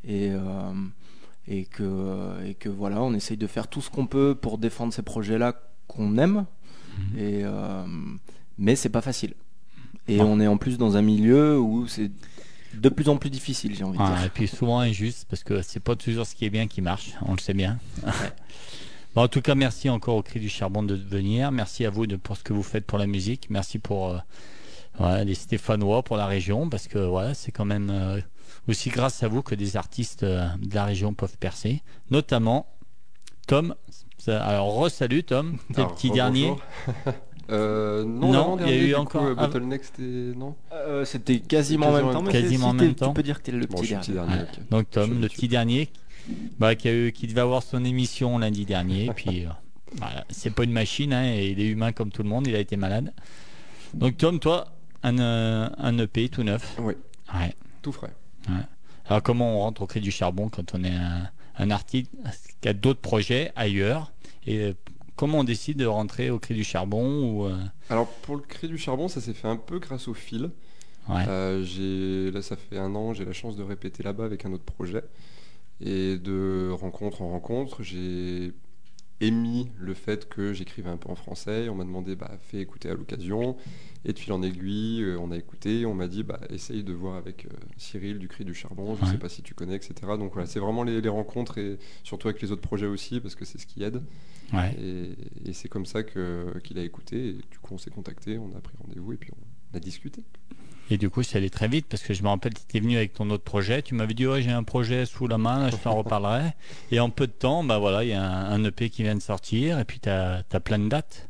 [0.07, 0.39] et euh,
[1.47, 4.93] et que et que voilà, on essaye de faire tout ce qu'on peut pour défendre
[4.93, 5.53] ces projets-là
[5.87, 6.45] qu'on aime.
[7.13, 7.19] Mhm.
[7.19, 7.85] Et euh,
[8.57, 9.33] mais c'est pas facile.
[10.07, 12.09] Et on est en plus dans un milieu où c'est
[12.73, 14.23] de plus en plus difficile, j'ai envie de Ouais, dire.
[14.25, 17.13] et puis souvent injuste parce que c'est pas toujours ce qui est bien qui marche,
[17.25, 17.77] on le sait bien.
[19.15, 21.51] Bon, en tout cas, merci encore au Cri du Charbon de venir.
[21.51, 23.49] Merci à vous de, pour ce que vous faites pour la musique.
[23.49, 24.19] Merci pour euh,
[24.99, 28.21] ouais, les Stéphanois, pour la région, parce que voilà, c'est quand même euh,
[28.67, 31.81] aussi grâce à vous que des artistes euh, de la région peuvent percer.
[32.11, 32.67] Notamment
[33.47, 33.73] Tom.
[34.17, 36.15] Ça- Alors, re-salut Tom, t'es le Alors, petit rebonjour.
[36.15, 36.55] dernier.
[37.49, 39.47] Euh, non, Non, il y a eu encore- Coup, euh, ah.
[39.47, 40.03] Bottleneck, c'était.
[40.37, 43.07] Non Euh, C'était quasiment en même temps, mais Quasiment en même temps.
[43.07, 44.07] Tu peux dire que t'es le Bon, petit dernier.
[44.13, 44.33] dernier.
[44.33, 44.41] Ouais.
[44.41, 44.69] ok.
[44.69, 45.89] Donc Tom, Je le petit dernier,
[46.59, 49.09] bah, qui, a eu- qui devait avoir son émission lundi dernier.
[49.15, 49.49] puis, euh,
[49.95, 52.47] voilà, c'est pas une machine, hein, et il est humain comme tout le monde.
[52.47, 53.13] Il a été malade.
[53.93, 54.65] Donc Tom, toi,
[55.03, 55.17] un,
[55.77, 56.75] un EP tout neuf.
[56.79, 56.95] Oui,
[57.33, 57.55] Ouais.
[57.81, 58.11] tout frais.
[59.07, 62.11] Alors comment on rentre au cri du charbon quand on est un, un artiste
[62.61, 64.11] qui a d'autres projets ailleurs
[64.45, 64.73] et euh,
[65.15, 67.57] comment on décide de rentrer au cri du charbon ou euh,
[67.89, 70.51] Alors pour le cri du charbon, ça s'est fait un peu grâce au fil.
[71.09, 71.27] ouais.
[71.27, 74.53] Euh, j'ai là, ça fait un an, j'ai la chance de répéter là-bas avec un
[74.53, 75.03] autre projet
[75.81, 78.53] et de rencontre en rencontre, j'ai
[79.19, 81.69] émis le fait que j'écrivais un peu en français.
[81.69, 83.57] On m'a demandé, bah, fais écouter à l'occasion.
[84.05, 85.85] Et de fil en aiguille, euh, on a écouté.
[85.85, 88.95] On m'a dit, bah, essaye de voir avec euh, Cyril du Cri du Charbon.
[88.95, 89.11] Je ne Ouais.
[89.13, 89.93] sais pas si tu connais, etc.
[90.19, 93.35] Donc voilà, c'est vraiment les, les rencontres et surtout avec les autres projets aussi parce
[93.35, 94.01] que c'est ce qui aide.
[94.53, 94.75] ouais.
[94.79, 97.29] Et, et c'est comme ça que- qu'il a écouté.
[97.29, 99.31] Et du coup, on s'est contacté, on a pris rendez-vous et puis
[99.73, 100.23] on a discuté.
[100.89, 102.95] Et du coup, c'est allé très vite parce que je me rappelle, tu étais venu
[102.97, 103.81] avec ton autre projet.
[103.81, 106.53] Tu m'avais dit, ouais, j'ai un projet sous la main, là, je t'en reparlerai.
[106.91, 109.15] Et en peu de temps, bah voilà, il y a un, un EP qui vient
[109.15, 111.29] de sortir et puis tu as, plein de dates.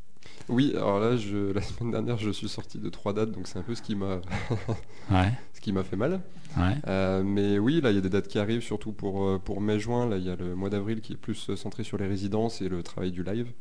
[0.50, 3.60] Oui, alors là, je, la semaine dernière, je suis sorti de trois dates, donc c'est
[3.60, 4.22] un peu ce qui m'a
[5.12, 6.22] Ouais, ce qui m'a fait mal.
[6.56, 9.40] ouais, Euh, mais oui, là, il y a des dates qui arrivent, surtout pour, euh,
[9.40, 10.08] pour mai-juin.
[10.08, 12.62] Là, il y a le mois d'avril qui est plus euh, centré sur les résidences
[12.62, 13.52] et le travail du live.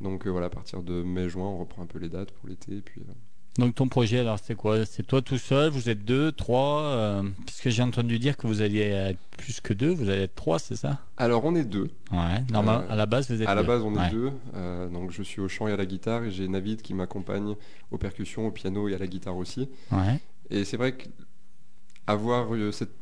[0.00, 2.76] Donc euh, voilà, à partir de mai-juin, on reprend un peu les dates pour l'été.
[2.76, 3.12] et Puis, euh,
[3.58, 4.84] Donc ton projet, alors c'est quoi?
[4.84, 8.46] C'est toi tout seul Vous êtes deux, trois euh, Parce que j'ai entendu dire que
[8.46, 10.98] vous alliez être plus que deux, vous allez être trois, c'est ça?
[11.16, 11.88] Alors, on est deux.
[12.12, 14.10] Ouais, normal, Euh, à la base vous êtes À la base, on est Ouais.
[14.10, 14.32] deux.
[14.54, 17.54] Euh, donc, je suis au chant et à la guitare et j'ai Navid qui m'accompagne
[17.90, 19.68] aux percussions, au piano et à la guitare aussi.
[19.90, 20.94] Ouais, Et c'est vrai
[22.06, 22.92] qu'avoir euh, cette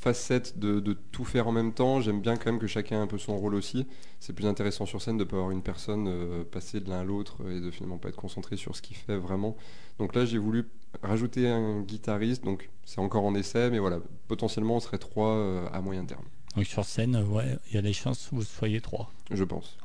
[0.00, 0.80] facette de,
[1.10, 3.36] tout faire en même temps, j'aime bien quand même que chacun ait un peu son
[3.36, 3.86] rôle aussi.
[4.20, 7.04] C'est plus intéressant sur scène de pas avoir une personne euh, passer de l'un à
[7.04, 9.56] l'autre et de finalement pas être concentré sur ce qu'il fait vraiment.
[9.98, 10.68] Donc là, j'ai voulu
[11.02, 15.68] rajouter un guitariste, donc c'est encore en essai, mais voilà, potentiellement on serait trois euh,
[15.72, 16.24] à moyen terme,
[16.58, 19.12] donc sur scène, euh, ouais, il y a des chances que vous soyez trois.
[19.30, 19.78] je pense.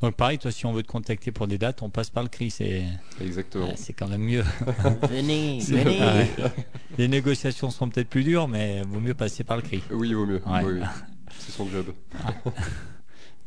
[0.00, 2.30] Donc pareil, toi si on veut te contacter pour des dates, on passe par le
[2.30, 2.84] cri, c'est
[3.20, 3.66] Exactement.
[3.66, 4.42] ouais, c'est quand même mieux.
[5.10, 6.26] Venez, venez.
[6.96, 9.82] Les négociations sont peut-être plus dures, mais vaut mieux passer par le cri.
[9.90, 10.40] Oui, il vaut mieux.
[10.46, 10.64] Ouais.
[10.64, 10.86] Oui, oui.
[11.38, 11.92] C'est son job.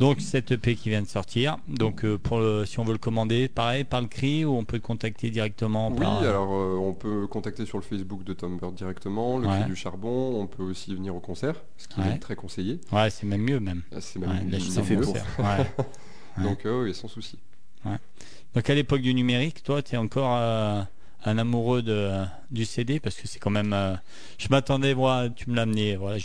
[0.01, 2.97] Donc cette EP qui vient de sortir, donc euh, pour le, si on veut le
[2.97, 6.23] commander, pareil par le cri ou on peut le contacter directement Oui, par...
[6.23, 9.59] alors euh, on peut contacter sur le Facebook de Tom Bird directement, le Ouais.
[9.61, 12.15] cri du charbon, on peut aussi venir au concert, ce qui Ouais.
[12.15, 12.79] est très conseillé.
[12.91, 13.83] Ouais, c'est même mieux même.
[13.95, 15.01] Ah, C'est Ouais, même là, fait mieux.
[15.03, 15.13] pour.
[15.39, 16.43] Ouais.
[16.43, 17.37] Donc euh, oui, sans souci.
[18.55, 20.81] Donc à l'époque du numérique, toi, tu es encore euh,
[21.23, 22.09] un amoureux de,
[22.49, 23.73] du CD parce que c'est quand même.
[23.73, 23.95] euh,
[24.37, 25.95] je m'attendais, moi, tu me l'as amené.
[25.95, 26.17] Voilà,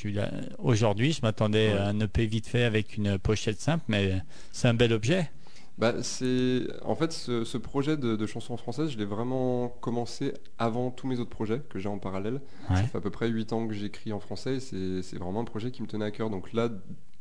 [0.59, 1.78] aujourd'hui, je m'attendais Ouais.
[1.78, 5.30] à un EP vite fait avec une pochette simple, mais c'est un bel objet.
[5.78, 10.32] Bah, c'est en fait ce, ce projet de, de chanson française, je l'ai vraiment commencé
[10.59, 12.40] avant tous mes autres projets que j'ai en parallèle.
[12.70, 12.76] Ouais.
[12.76, 15.40] Ça fait à peu près 8 ans que j'écris en français et c'est c'est vraiment
[15.40, 16.30] un projet qui me tenait à cœur.
[16.30, 16.70] Donc là,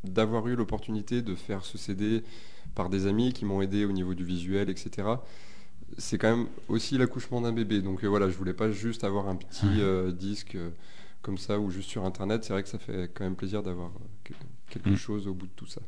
[0.06, 2.24] d'avoir eu l'opportunité de faire ce CD
[2.76, 5.08] par des amis qui m'ont aidé au niveau du visuel, etc.
[5.98, 7.82] C'est quand même aussi l'accouchement d'un bébé.
[7.82, 10.70] Donc euh, voilà, je voulais pas juste avoir un petit euh, disque euh,
[11.22, 12.44] comme ça ou juste sur Internet.
[12.44, 13.92] C'est vrai que ça fait quand même plaisir d'avoir
[14.24, 14.34] que-
[14.70, 14.98] quelque Mm.
[14.98, 15.82] chose au bout de tout ça.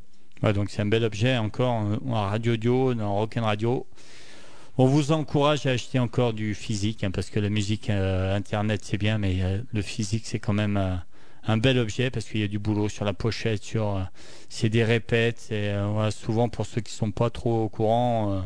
[0.43, 3.86] Ouais, donc c'est un bel objet encore en radio audio, dans Rock'n Radio.
[4.77, 8.99] On vous encourage à acheter encore du physique hein, parce que la musique internet c'est
[8.99, 11.01] bien, mais le physique c'est quand même
[11.47, 13.99] un bel objet parce qu'il y a du boulot sur la pochette, sur
[14.49, 15.47] c'est des répètes.
[15.49, 18.43] voilà, souvent pour ceux qui sont pas trop au courant,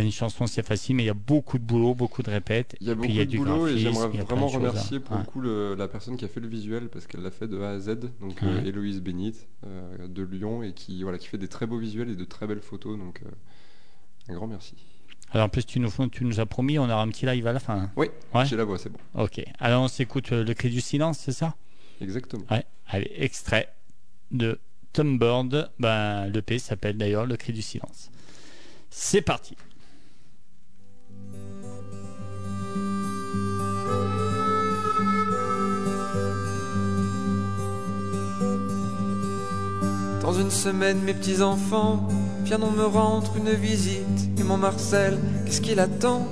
[0.00, 2.76] une chanson c'est facile, mais il y a beaucoup de boulot, beaucoup de répètes.
[2.80, 4.56] Il y a beaucoup puis il y a de du boulot et j'aimerais vraiment choses
[4.56, 5.22] remercier pour ouais.
[5.22, 7.60] le coup le- la personne qui a fait le visuel parce qu'elle l'a fait de
[7.60, 8.68] A à Z, donc euh, Ouais.
[8.68, 9.34] Héloïse Bénit
[9.66, 12.46] euh, de Lyon et qui, voilà, qui fait des très beaux visuels et de très
[12.46, 12.96] belles photos.
[12.98, 13.28] Donc euh,
[14.30, 14.74] un grand merci.
[15.32, 17.52] Alors en plus tu nous, tu nous as promis, on aura un petit live à
[17.52, 17.90] la fin.
[17.96, 18.46] Oui, Ouais.
[18.46, 18.98] j'ai la voix, c'est bon.
[19.14, 19.42] Ok.
[19.58, 21.54] Alors on s'écoute euh, le cri du silence, c'est ça?
[22.00, 22.44] Exactement.
[22.50, 23.68] Ouais, allez, extrait
[24.30, 24.58] de
[24.92, 25.70] Tom Bird.
[25.78, 28.10] Ben, L'EP s'appelle d'ailleurs Le cri du silence.
[28.90, 29.56] C'est parti.
[40.22, 42.06] Dans une semaine, mes petits enfants
[42.44, 44.30] viendront me rendre une visite.
[44.38, 46.28] Et mon Marcel, qu'est-ce qu'il attend?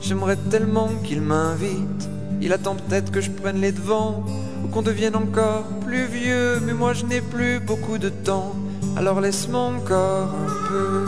[0.00, 2.08] J'aimerais tellement qu'il m'invite.
[2.40, 4.24] Il attend peut-être que je prenne les devants
[4.64, 6.60] ou qu'on devienne encore plus vieux.
[6.60, 8.54] Mais moi, je n'ai plus beaucoup de temps.
[8.96, 11.04] Alors laisse-moi encore un peu.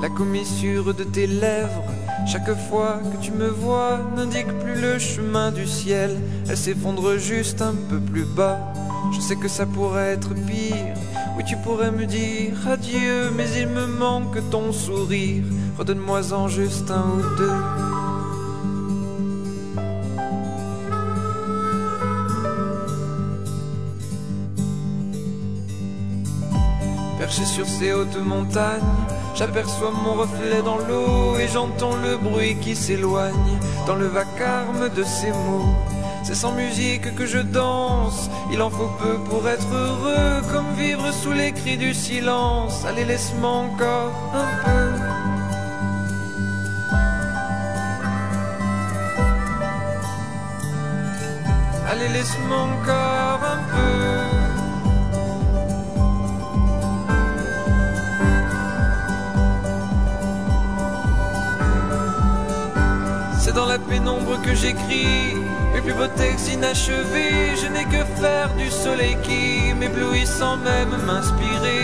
[0.00, 1.84] La commissure de tes lèvres,
[2.28, 6.14] chaque fois que tu me vois, n'indique plus le chemin du ciel.
[6.46, 8.58] Elle s'effondre juste un peu plus bas.
[9.14, 10.94] Je sais que ça pourrait être pire.
[11.36, 15.44] Oui, tu pourrais me dire adieu, mais il me manque ton sourire.
[15.78, 17.50] Redonne-moi-en juste un ou deux.
[27.18, 28.82] Perché sur ces hautes montagnes,
[29.38, 35.04] J'aperçois mon reflet dans l'eau et j'entends le bruit qui s'éloigne dans le vacarme de
[35.04, 35.76] ces mots.
[36.24, 41.12] C'est sans musique que je danse, il en faut peu pour être heureux, comme vivre
[41.12, 42.84] sous les cris du silence.
[42.84, 44.90] Allez, laisse-moi encore un peu.
[51.88, 53.17] Allez, laisse-moi encore
[63.58, 65.34] dans la pénombre que j'écris
[65.74, 67.56] mes plus beaux textes inachevés.
[67.60, 71.82] Je n'ai que faire du soleil qui m'éblouit sans même m'inspirer.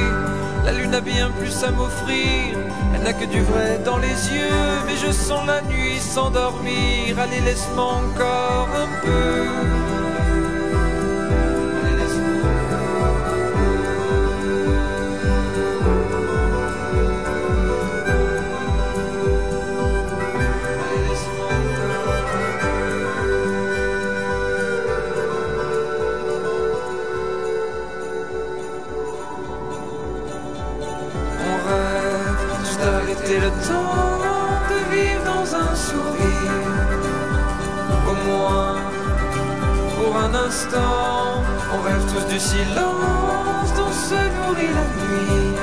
[0.64, 2.56] La lune a bien plus à m'offrir.
[2.94, 4.60] Elle n'a que du vrai dans les yeux.
[4.86, 7.18] Mais je sens la nuit s'endormir.
[7.18, 9.93] Allez, laisse-moi encore un peu.
[42.64, 45.56] Silence dont se nourrit la nuit.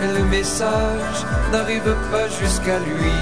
[0.00, 1.18] Mais le message
[1.52, 3.16] n'arrive pas jusqu'à lui.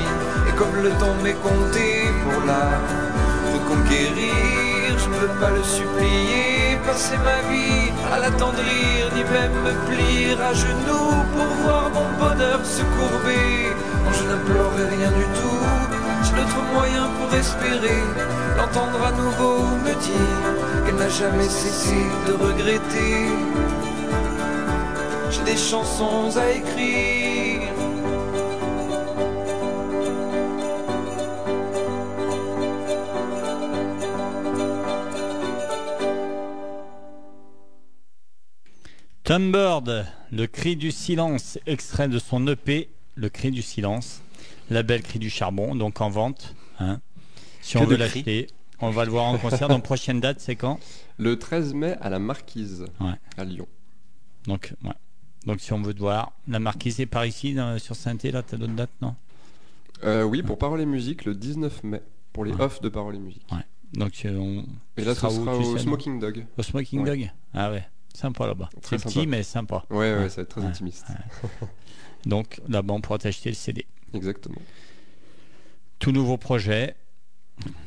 [0.49, 2.67] Et comme le temps m'est compté pour la
[3.53, 9.73] reconquérir, je ne veux pas le supplier, passer ma vie à l'attendrir, ni même me
[9.87, 13.75] plier à genoux pour voir mon bonheur se courber.
[14.05, 15.63] Non, je n'implorerai rien du tout,
[16.25, 18.03] j'ai d'autres moyens pour espérer
[18.57, 20.60] l'entendre à nouveau me dire
[20.91, 21.95] qu'elle n'a jamais cessé
[22.27, 23.29] de regretter.
[25.31, 27.61] J'ai des chansons à écrire.
[39.23, 44.23] Tom Bird, le cri du silence, extrait de son EP, le cri du silence,
[44.71, 46.57] label cri du charbon, donc en vente.
[46.81, 47.01] hein.
[47.63, 48.49] Si Que on veut l'acheter,
[48.81, 49.69] on va le voir en concert.
[49.69, 50.79] Donc prochaine date, c'est quand?
[51.19, 53.13] Le 13 mai à la Marquise, Ouais.
[53.37, 53.67] à Lyon.
[54.47, 54.91] Donc, ouais.
[55.47, 58.43] Donc si on veut te voir, la marquise est par ici, dans- sur saint là,
[58.43, 59.15] t'as d'autres dates, non?
[60.05, 62.03] Euh, oui, pour Parole et Musique, le 19 mai,
[62.33, 62.63] pour les Ouais.
[62.63, 63.47] off de Parole et Musique.
[63.93, 64.65] Donc on...
[64.97, 66.47] Et là, ce sera au Smoking Dog.
[66.57, 67.11] au Smoking Ouais.
[67.11, 67.31] Dog?
[67.55, 68.71] Ah ouais, sympa là-bas.
[68.83, 69.85] Très C'est petit, mais sympa.
[69.91, 71.07] Ouais, ouais, ça va être très intimiste.
[72.27, 73.85] Donc là-bas, on pourra t'acheter le CD.
[74.15, 74.61] Exactement.
[75.99, 76.95] Tout nouveau projet.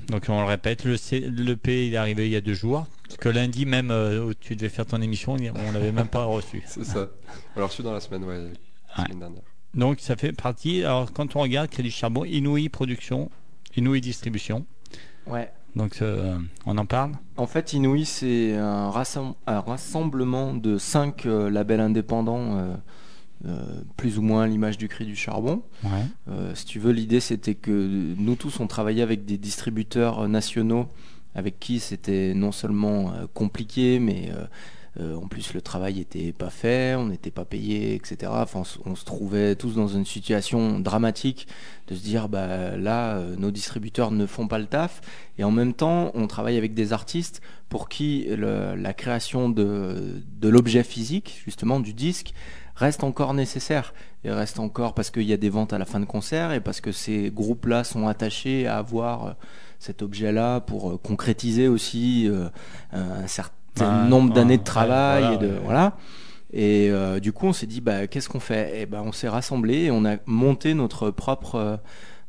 [0.10, 2.86] Donc on le répète, le C- l'EP il est arrivé il y a deux jours.
[3.04, 6.26] Parce que lundi même, euh, où tu devais faire ton émission, on l'avait même pas
[6.26, 6.62] reçu.
[6.68, 7.08] C'est ça.
[7.56, 9.06] On l'a reçu dans la semaine, ouais, la Ouais.
[9.06, 9.42] semaine dernière.
[9.74, 10.84] Donc ça fait partie.
[10.84, 13.30] Alors quand on regarde Crédit Charbon, Inouï Production,
[13.78, 14.66] Inouï Distribution.
[15.26, 15.52] Ouais.
[15.76, 17.14] Donc euh, on en parle.
[17.38, 22.58] En fait, Inouï, c'est un, rassem- un rassemblement de cinq euh, labels indépendants,
[23.98, 25.64] plus ou moins l'image du cri du charbon.
[25.84, 25.90] Ouais.
[26.30, 27.72] Euh, si tu veux, l'idée c'était que
[28.18, 30.88] nous tous on travaillait avec des distributeurs euh, nationaux
[31.36, 34.46] avec qui c'était non seulement euh, compliqué, mais euh,
[35.00, 38.32] euh, en plus le travail était pas fait, on n'était pas payé, etc.
[38.36, 41.48] Enfin, on, se- on se trouvait tous dans une situation dramatique
[41.88, 45.02] de se dire bah là euh, nos distributeurs ne font pas le taf
[45.40, 50.22] et en même temps on travaille avec des artistes pour qui le- la création de,
[50.40, 52.34] de l'objet physique justement du disque
[52.76, 53.94] reste encore nécessaire
[54.24, 56.60] et reste encore parce qu'il y a des ventes à la fin de concert et
[56.60, 59.32] parce que ces groupes-là sont attachés à avoir euh,
[59.80, 62.50] cet objet-là pour euh, concrétiser aussi euh,
[62.92, 65.62] un certain nombre d'années de ouais, travail voilà, et de ouais.
[65.64, 65.98] voilà.
[66.54, 68.82] Et euh, du coup, on s'est dit bah qu'est-ce qu'on fait?
[68.82, 71.80] Et ben on s'est rassemblés et on a monté notre propre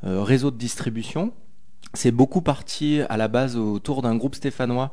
[0.05, 1.33] euh, réseau de distribution.
[1.95, 4.93] C'est beaucoup parti à la base autour d'un groupe stéphanois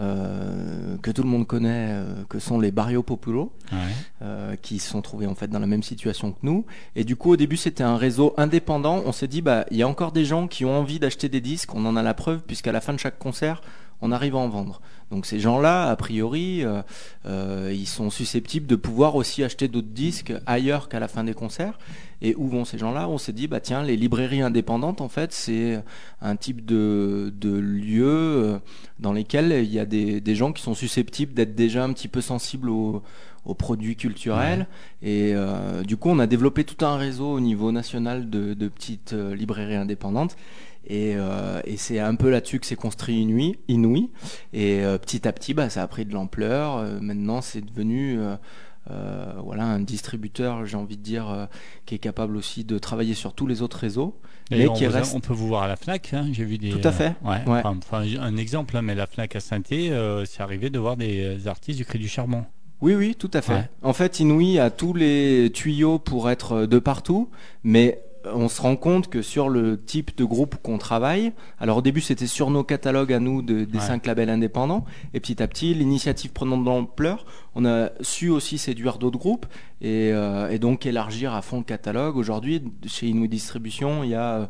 [0.00, 3.78] euh, que tout le monde connaît, euh, que sont les Barrio Populo Ouais.
[4.22, 6.64] euh, qui se sont trouvés en fait dans la même situation que nous.
[6.96, 9.02] Et du coup, au début, c'était un réseau indépendant.
[9.06, 11.40] On s'est dit, bah, il y a encore des gens qui ont envie d'acheter des
[11.40, 11.74] disques.
[11.74, 13.62] On en a la preuve puisqu'à la fin de chaque concert,
[14.02, 14.80] on arrive à en vendre.
[15.10, 16.82] Donc ces gens-là, a priori, euh,
[17.26, 21.34] euh, ils sont susceptibles de pouvoir aussi acheter d'autres disques ailleurs qu'à la fin des
[21.34, 21.78] concerts.
[22.22, 23.08] Et où vont ces gens-là?
[23.08, 25.82] On s'est dit, bah tiens, les librairies indépendantes, en fait, c'est
[26.20, 28.58] un type de, de lieu euh,
[28.98, 32.08] dans lesquels il y a des, des gens qui sont susceptibles d'être déjà un petit
[32.08, 33.02] peu sensibles aux,
[33.46, 34.68] aux produits culturels.
[35.02, 38.68] Et euh, du coup, on a développé tout un réseau au niveau national de, de
[38.68, 40.36] petites librairies indépendantes.
[40.86, 43.58] Et, euh, et c'est un peu là-dessus que s'est construit Inouï.
[43.68, 44.10] Inouï.
[44.52, 46.78] Et euh, petit à petit, bah, ça a pris de l'ampleur.
[46.78, 48.18] Euh, maintenant, c'est devenu
[49.42, 51.48] voilà, un distributeur, j'ai envie de dire,
[51.86, 54.18] qui est capable aussi de travailler sur tous les autres réseaux,
[54.50, 55.14] mais on, qui vous a- reste.
[55.14, 56.12] on peut vous voir à la Fnac.
[56.12, 56.70] hein, J'ai vu des.
[56.70, 57.14] Tout à fait.
[57.22, 57.60] ouais, Ouais.
[57.64, 61.78] enfin, un exemple, hein, mais la Fnac à saint c'est arrivé de voir des artistes
[61.78, 62.44] du Cri du Charbon.
[62.80, 63.52] Oui, oui, tout à fait.
[63.52, 63.68] Ouais.
[63.82, 67.28] En fait, Inouï a tous les tuyaux pour être de partout,
[67.62, 71.82] mais on se rend compte que sur le type de groupe qu'on travaille, alors au
[71.82, 73.84] début c'était sur nos catalogues à nous de- des Ouais.
[73.84, 78.58] cinq labels indépendants, et petit à petit l'initiative prenant de l'ampleur, on a su aussi
[78.58, 79.46] séduire d'autres groupes
[79.80, 82.16] et, euh, et donc élargir à fond le catalogue.
[82.16, 84.46] Aujourd'hui, chez Inouï Distribution, il y a euh,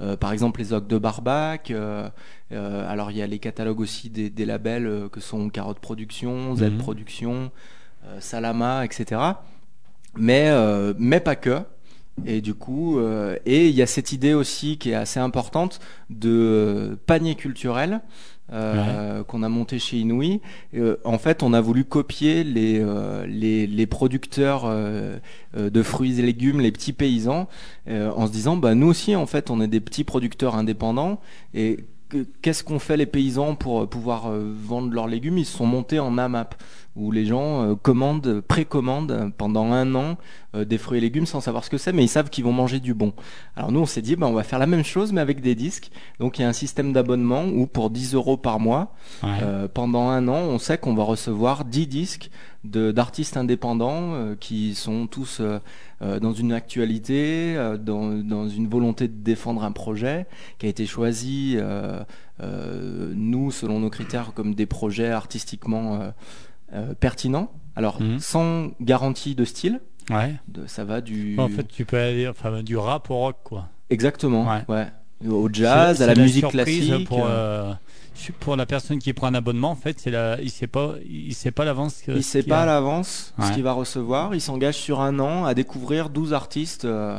[0.00, 2.08] euh, par exemple les Ocs de Barbac, euh,
[2.52, 6.54] euh, alors il y a les catalogues aussi des, des labels que sont Carotte Production,
[6.56, 6.78] Z Mhm.
[6.78, 7.50] Production,
[8.06, 9.20] euh, Salama, etc.
[10.16, 11.60] Mais, euh, mais pas que.
[12.26, 15.80] Et du coup, euh, et il y a cette idée aussi qui est assez importante
[16.10, 18.00] de euh, panier culturel
[18.52, 20.40] euh, qu'on a monté chez Inouï.
[20.74, 25.18] Euh, en fait, on a voulu copier les, euh, les, les producteurs euh,
[25.56, 27.48] euh, de fruits et légumes, les petits paysans,
[27.88, 31.20] euh, en se disant, bah, nous aussi, en fait, on est des petits producteurs indépendants.
[31.52, 31.78] Et
[32.42, 35.38] qu'est-ce qu'ont fait les paysans pour euh, pouvoir euh, vendre leurs légumes?
[35.38, 36.54] Ils se sont montés en AMAP,
[36.96, 40.16] où les gens euh, commandent, précommandent pendant un an
[40.54, 42.78] des fruits et légumes sans savoir ce que c'est, mais ils savent qu'ils vont manger
[42.78, 43.12] du bon.
[43.56, 45.56] Alors nous, on s'est dit, bah, on va faire la même chose, mais avec des
[45.56, 45.90] disques.
[46.20, 48.94] Donc il y a un système d'abonnement où pour 10 euros par mois,
[49.24, 49.30] Ouais.
[49.42, 52.30] euh, pendant un an, on sait qu'on va recevoir 10 disques
[52.64, 55.58] d'artistes indépendants euh, qui sont tous euh,
[56.02, 60.26] euh, dans une actualité, euh, dans, dans une volonté de défendre un projet
[60.58, 61.56] qui a été choisi,
[63.14, 66.12] nous, selon nos critères, comme des projets artistiquement
[67.00, 67.50] pertinents.
[67.76, 68.18] Alors, Mhm.
[68.18, 70.34] sans garantie de style, Ouais.
[70.48, 71.36] de, ça va du...
[71.38, 73.68] En fait, tu peux aller enfin, du rap au rock, quoi.
[73.90, 74.62] Exactement, Ouais.
[74.68, 74.86] ouais.
[75.28, 77.06] Au jazz, à la musique classique.
[77.08, 77.26] Pour,
[78.40, 81.34] pour la personne qui prend un abonnement, en fait, c'est la, il sait pas, il
[81.34, 82.02] sait pas à l'avance.
[82.08, 84.34] Il ce sait qu'il pas à l'avance ce qu'il va recevoir.
[84.34, 87.18] Il s'engage sur un an à découvrir 12 artistes euh,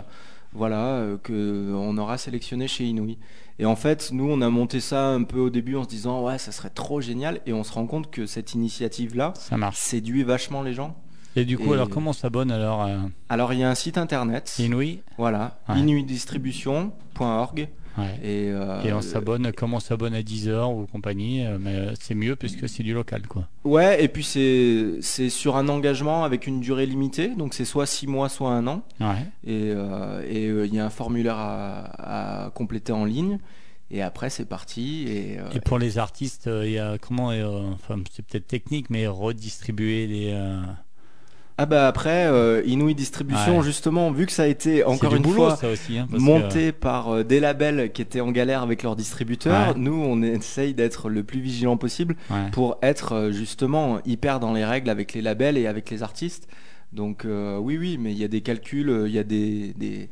[0.53, 3.17] voilà, euh, que on aura sélectionnés chez Inouï.
[3.59, 6.23] Et en fait, nous, on a monté ça un peu au début en se disant
[6.23, 7.39] ouais, ça serait trop génial.
[7.45, 9.77] Et on se rend compte que cette initiative-là Ça marche.
[9.77, 10.95] séduit vachement les gens.
[11.35, 12.97] Et du coup, Et- alors comment on s'abonne alors euh,
[13.29, 15.59] Alors, il y a un site internet, Inouï voilà,
[17.97, 18.19] Ouais.
[18.23, 21.75] Et, euh, Et on s'abonne, comme on s'abonne à 10 heures ou compagnie, euh, mais
[21.75, 23.47] euh, c'est mieux puisque c'est du local, quoi.
[23.63, 27.85] Ouais, et puis c'est c'est sur un engagement avec une durée limitée, donc c'est soit
[27.85, 28.83] 6 mois, soit un an.
[28.99, 29.25] Ouais.
[29.45, 33.39] Et euh, et, euh, il y a un formulaire à, à compléter en ligne.
[33.91, 35.05] Et après, c'est parti.
[35.07, 38.47] Et, euh, Et pour les artistes, euh, il y a comment, euh, enfin, c'est peut-être
[38.47, 40.33] technique, mais redistribuer les.
[41.57, 43.63] Ah bah après, euh, Inouï Distribution, Ouais.
[43.63, 47.09] justement, vu que ça a été encore une boulot, fois aussi, hein, que- monté par
[47.09, 49.73] euh, des labels qui étaient en galère avec leurs distributeurs, Ouais.
[49.79, 52.51] nous, on essaye d'être le plus vigilant possible Ouais.
[52.51, 56.47] pour être euh, justement hyper dans les règles avec les labels et avec les artistes.
[56.91, 60.09] Donc euh, oui, oui, mais il y a des calculs, il y a des, des,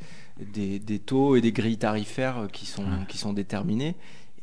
[0.54, 3.96] des, des taux et des grilles tarifaires qui sont, qui sont déterminés.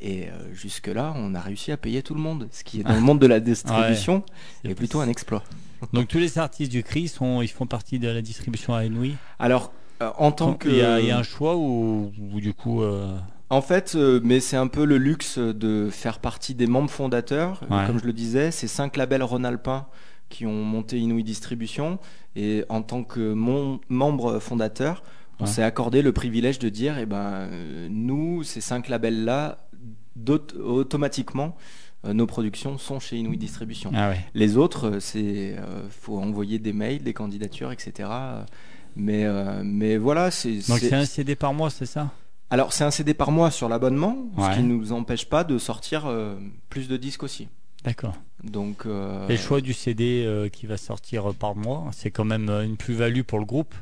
[0.02, 2.94] Et euh, jusque-là, on a réussi à payer tout le monde, ce qui est dans
[2.94, 4.22] le monde de la distribution
[4.62, 5.42] C'est est plutôt un exploit.
[5.92, 9.14] Donc tous les artistes du CRI sont, ils font partie de la distribution à Inouï.
[9.38, 9.72] Alors,
[10.02, 10.68] euh, en tant que...
[10.68, 12.82] il, y a, il y a un choix ou, ou du coup.
[12.82, 13.16] euh,
[13.50, 17.62] En fait, mais c'est un peu le luxe de faire partie des membres fondateurs.
[17.70, 17.86] Ouais.
[17.86, 19.86] Comme je le disais, c'est cinq labels Rhône-Alpin
[20.30, 21.98] qui ont monté Inouï Distribution.
[22.36, 25.02] Et en tant que mon- membre fondateur,
[25.40, 25.50] on Ouais.
[25.50, 27.48] s'est accordé le privilège de dire, eh ben,
[27.88, 29.56] nous, ces cinq labels-là,
[30.58, 31.56] automatiquement,
[32.04, 33.92] euh, nos productions sont chez Inouï Distribution.
[33.94, 34.20] Ah ouais.
[34.34, 38.08] Les autres, euh, c'est euh, faut envoyer des mails, des candidatures, etc.
[38.96, 40.54] Mais, euh, mais voilà, c'est.
[40.68, 42.10] Donc c'est- un CD par mois, c'est ça?
[42.52, 44.50] Alors c'est un CD par mois sur l'abonnement, Ouais.
[44.50, 46.34] ce qui ne nous empêche pas de sortir euh,
[46.68, 47.48] plus de disques aussi.
[47.84, 48.14] D'accord.
[48.42, 52.76] Donc Et le choix du CD qui va sortir par mois, c'est quand même une
[52.76, 53.74] plus-value pour le groupe?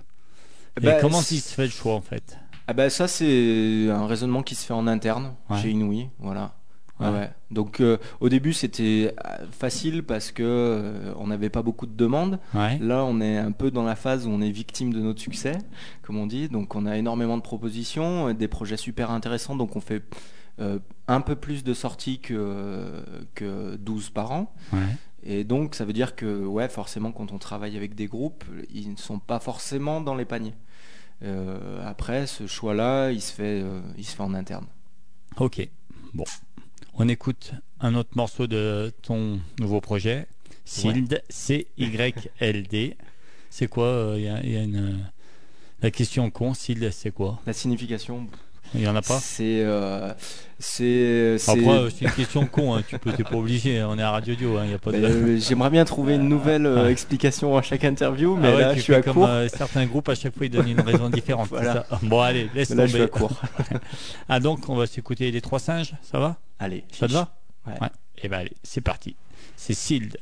[0.76, 2.38] Et bah, comment il se fait le choix en fait?
[2.68, 5.58] Ah bah, ça c'est un raisonnement qui se fait en interne Ouais.
[5.58, 6.54] chez Inouï, voilà.
[7.00, 7.12] Ouais, Ouais.
[7.14, 7.30] ouais.
[7.50, 11.96] Donc euh, au début c'était euh, facile parce que euh, on n'avait pas beaucoup de
[11.96, 12.38] demandes.
[12.54, 12.76] Ouais.
[12.78, 15.58] Là on est un peu dans la phase où on est victime de notre succès,
[16.02, 16.48] comme on dit.
[16.48, 19.54] Donc on a énormément de propositions, des projets super intéressants.
[19.56, 20.02] Donc on fait
[20.60, 23.02] euh, un peu plus de sorties que,
[23.34, 24.52] que 12 par an.
[25.24, 28.90] Et donc, ça veut dire que, ouais, forcément, quand on travaille avec des groupes, ils
[28.92, 30.54] ne sont pas forcément dans les paniers.
[31.22, 34.66] Euh, après, ce choix-là, il se fait, euh, il se fait en interne.
[35.36, 35.66] Ok.
[36.14, 36.24] Bon.
[36.94, 40.26] On écoute un autre morceau de ton nouveau projet,
[40.64, 42.96] SILD, C-Y-L-D.
[43.50, 44.98] C'est quoi euh, Il y a, il y a une.
[45.80, 47.40] La question con, SILD, c'est quoi?
[47.46, 48.26] La signification,
[48.74, 49.62] Il y en a pas C'est.
[49.64, 50.12] euh,
[50.58, 51.36] c'est.
[51.46, 52.74] Après, euh, c'est une question con.
[52.74, 52.82] Hein.
[52.88, 53.82] Tu peux, t'es pas obligé.
[53.84, 54.58] On est à Radio Dio.
[54.58, 54.66] hein.
[54.66, 54.96] Y a pas de.
[54.98, 56.92] Euh, J'aimerais bien trouver une nouvelle euh, Ouais.
[56.92, 59.28] explication à chaque interview, mais Ah ouais, là tu je suis fais à comme court.
[59.54, 61.48] certains groupes, à chaque fois ils donnent une raison différente.
[61.50, 61.86] c'est Voilà.
[61.88, 63.18] ça bon, allez, laisse là je suis à tomber.
[63.20, 63.40] court.
[64.28, 66.36] Ah, donc on va s'écouter les trois singes, ça va?
[66.58, 67.34] Allez, Ça te va?
[67.66, 67.74] Ouais.
[68.22, 69.14] Et ben allez, c'est parti.
[69.56, 70.18] C'est Sealed.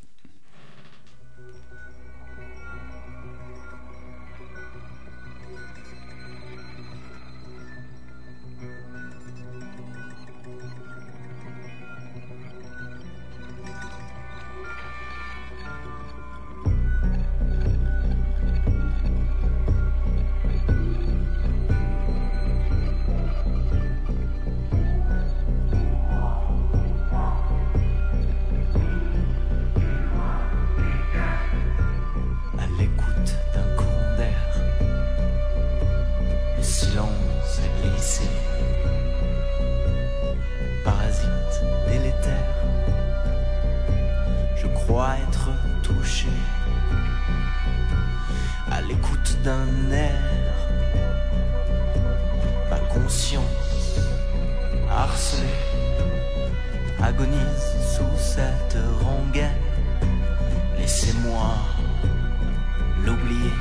[57.81, 59.51] Sous cette rengaine.
[60.79, 61.55] Laissez-moi
[63.05, 63.53] l'oublier.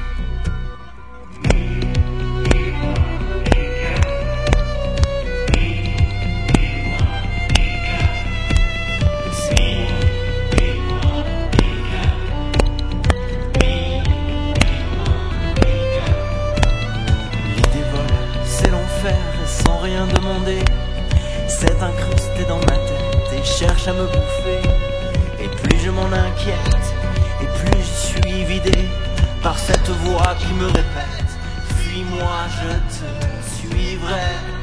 [17.56, 20.60] L'idée vole, c'est l'enfer sans rien demander.
[21.48, 22.85] C'est incrusté dans ma
[23.46, 24.62] et cherche à me bouffer.
[25.40, 26.88] Et plus je m'en inquiète,
[27.42, 28.90] et plus je suis vidé
[29.42, 31.30] par cette voix qui me répète
[31.78, 34.55] Fuis-moi, je te suivrai.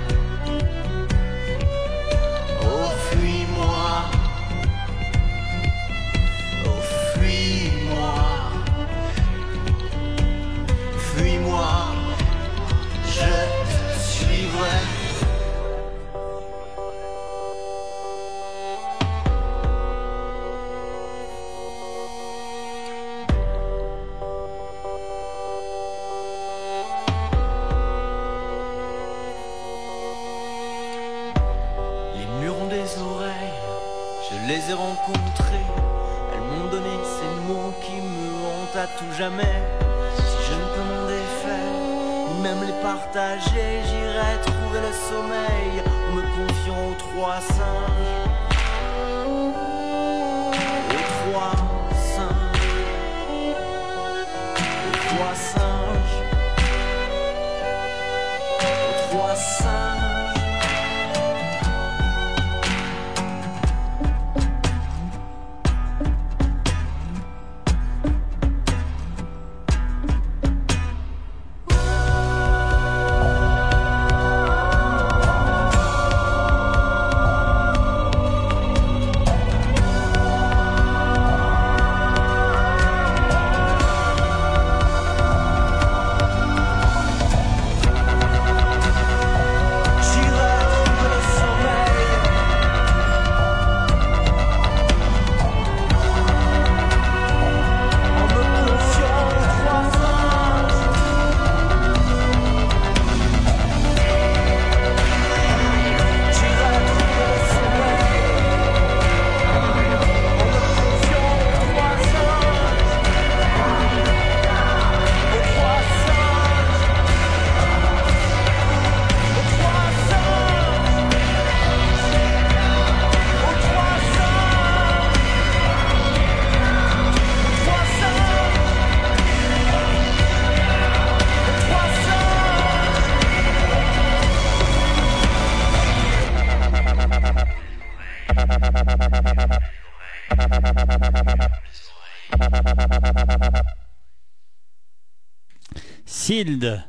[146.33, 146.83] Sealed,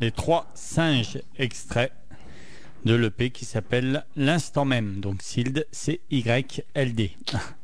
[0.00, 1.92] les trois singes extraits
[2.84, 4.98] de l'EP qui s'appelle L'instant même.
[4.98, 7.12] Donc Sealed, C-Y-L-D.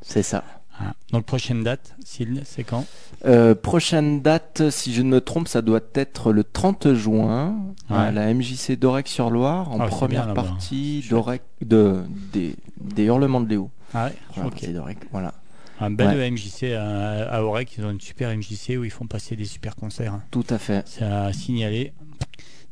[0.03, 0.45] C'est ça.
[0.79, 0.93] Ah.
[1.11, 2.85] Donc prochaine date, Sealed, c'est quand?
[3.25, 7.57] Euh, prochaine date, si je ne me trompe, ça doit être le 30 juin
[7.91, 13.41] à la MJC d'Orec-sur-Loire en Ah, c'est première bien, partie d'Orec de des, des hurlements
[13.41, 13.69] de Léo.
[13.95, 14.53] Ah ouais, Première ok.
[14.53, 15.35] partie d'Orec, voilà.
[15.81, 16.31] Un bel Ouais.
[16.31, 19.77] MJC à, à Aurec, ils ont une super MJC où ils font passer des super
[19.77, 20.15] concerts.
[20.15, 20.23] hein.
[20.31, 20.87] Tout à fait.
[20.89, 21.93] C'est à signaler.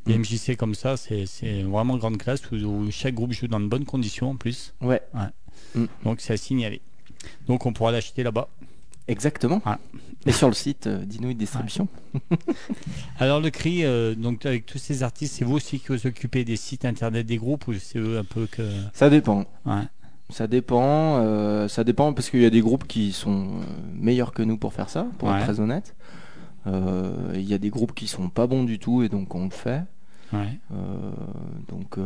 [0.07, 0.21] Les Mm.
[0.23, 3.87] MJC comme ça, c'est vraiment grande classe où, où chaque groupe joue dans de bonnes
[3.87, 4.75] conditions en plus.
[4.83, 5.01] Ouais,
[6.05, 6.81] Donc c'est à signaler.
[7.47, 8.49] Donc on pourra l'acheter là-bas.
[9.09, 9.63] exactement.
[9.65, 9.79] Ah.
[10.27, 11.87] Et sur le site euh, d'Inouï Distribution.
[13.19, 16.45] Alors le CRI, euh, donc avec tous ces artistes, c'est vous aussi qui vous occupez
[16.45, 18.63] des sites internet des groupes ou c'est eux un peu que.
[18.95, 19.45] Ça dépend.
[19.67, 19.83] Ouais.
[20.31, 23.65] Ça dépend, euh, ça dépend parce qu'il y a des groupes qui sont euh,
[23.95, 25.37] meilleurs que nous pour faire ça, pour Ouais.
[25.37, 25.95] être très honnête.
[26.67, 29.45] Euh, Il y a des groupes qui sont pas bons du tout et donc on
[29.45, 29.83] le fait.
[30.33, 30.59] Ouais.
[30.73, 31.11] Euh,
[31.69, 31.99] donc,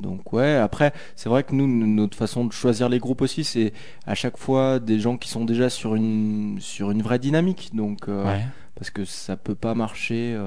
[0.00, 0.54] donc ouais.
[0.54, 3.72] Après, c'est vrai que nous, notre façon de choisir les groupes aussi, c'est
[4.06, 7.70] à chaque fois des gens qui sont déjà sur une sur une vraie dynamique.
[7.74, 8.44] Donc, ouais.
[8.76, 10.38] parce que ça peut pas marcher.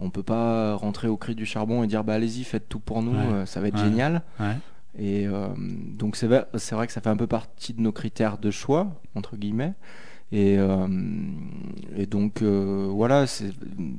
[0.00, 3.00] on peut pas rentrer au cri du charbon et dire bah allez-y, faites tout pour
[3.02, 3.14] nous,
[3.46, 4.22] ça va être génial.
[4.96, 6.58] Et euh, donc c'est vrai, que
[6.92, 9.74] ça fait un peu partie de nos critères de choix entre guillemets.
[10.30, 10.86] Et, euh,
[11.96, 13.26] et donc euh, voilà,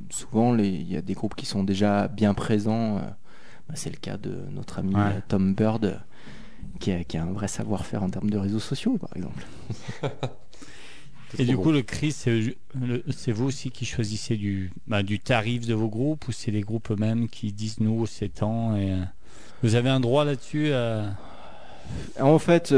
[0.09, 2.95] souvent il y a des groupes qui sont déjà bien présents.
[2.95, 5.21] bah, c'est le cas de notre ami Ouais.
[5.27, 6.01] Tom Bird,
[6.79, 9.45] qui a, qui a un vrai savoir-faire en termes de réseaux sociaux, par exemple.
[11.37, 15.73] Et du coup, le CRI, c'est vous aussi qui choisissez du, bah, du tarif de
[15.73, 19.03] vos groupes ou c'est les groupes eux-mêmes qui disent nous c'est tant et euh,
[19.63, 21.05] vous avez un droit là-dessus euh,
[22.21, 22.75] En fait, euh,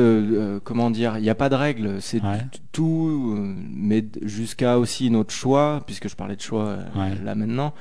[0.55, 2.39] euh, comment dire, il n'y a pas de règle, c'est Ouais.
[2.71, 7.11] tout, euh, mais jusqu'à aussi notre choix, puisque je parlais de choix Ouais.
[7.23, 7.73] là maintenant,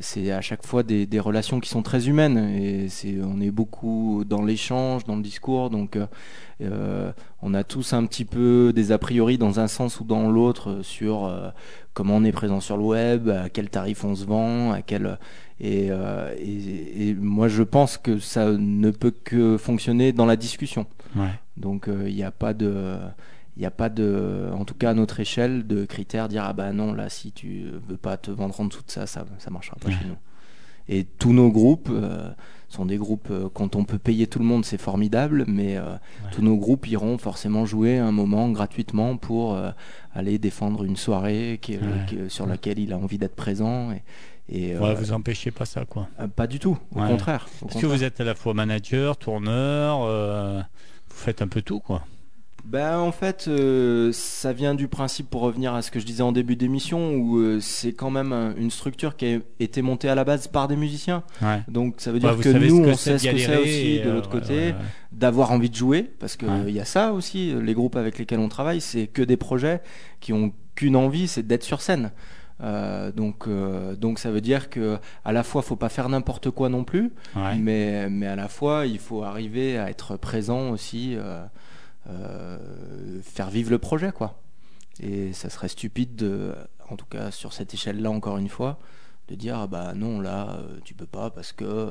[0.00, 3.52] c'est à chaque fois des, des relations qui sont très humaines et c'est on est
[3.52, 5.96] beaucoup dans l'échange, dans le discours, donc
[6.60, 10.80] on a tous un petit peu des a priori dans un sens ou dans l'autre
[10.82, 11.32] sur
[11.92, 15.18] comment on est présent sur le web, à quel tarif on se vend, à quel
[15.60, 20.36] et, euh, et, et moi je pense que ça ne peut que fonctionner dans la
[20.36, 20.86] discussion.
[21.16, 21.28] Ouais.
[21.56, 22.96] Donc euh, il n'y a pas de
[23.56, 26.52] il n'y a pas de, en tout cas à notre échelle, de critères dire ah
[26.52, 29.50] bah non là si tu veux pas te vendre en dessous de ça, ça ça
[29.50, 29.94] marchera pas Ouais.
[29.94, 30.16] chez nous.
[30.86, 32.28] Et tous nos groupes euh,
[32.68, 35.78] sont des groupes quand on peut payer tout le monde c'est formidable, mais
[36.32, 39.56] tous nos groupes iront forcément jouer un moment gratuitement pour
[40.12, 41.80] aller défendre une soirée qui, Ouais.
[42.08, 44.02] qui- sur laquait il a envie d'être présent et,
[44.48, 46.08] et, Ouais, euh, vous empêchez pas ça quoi.
[46.20, 47.08] euh, pas du tout, au Ouais.
[47.08, 47.46] contraire.
[47.62, 50.60] au Est-ce que vous êtes à la fois manager, tourneur, euh,
[51.08, 52.02] vous faites un peu tout quoi?
[52.66, 56.22] Ben, en fait, euh, ça vient du principe, pour revenir à ce que je disais
[56.22, 60.08] en début d'émission, où euh, c'est quand même un- une structure qui a été montée
[60.08, 61.24] à la base par des musiciens.
[61.42, 61.60] Ouais.
[61.68, 64.30] Donc ça veut dire que nous, que on sait ce que c'est aussi de l'autre
[64.30, 64.74] côté, ouais,
[65.12, 66.72] d'avoir envie de jouer, parce qu'il Ouais.
[66.72, 69.82] y a ça aussi, les groupes avec lesquels on travaille, c'est que des projets
[70.20, 72.12] qui ont qu'une envie, c'est d'être sur scène.
[72.64, 76.50] Euh, donc, euh, donc ça veut dire que à la fois faut pas faire n'importe
[76.50, 77.56] quoi non plus, Ouais.
[77.56, 81.14] mais, mais à la fois, il faut arriver à être présent aussi,
[82.08, 82.58] euh,
[83.22, 84.40] faire vivre le projet, quoi.
[85.00, 86.54] Et ça serait stupide, de,
[86.88, 88.78] en tout cas sur cette échelle-là, encore une fois,
[89.28, 91.88] de dire ah bah non, là, tu peux pas parce que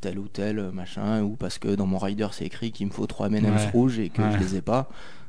[0.00, 3.06] tel ou tel machin, ou parce que dans mon rider c'est écrit qu'il me faut
[3.06, 3.70] trois M&M's Ouais.
[3.70, 4.32] rouges et que Ouais.
[4.32, 4.88] je les ai pas.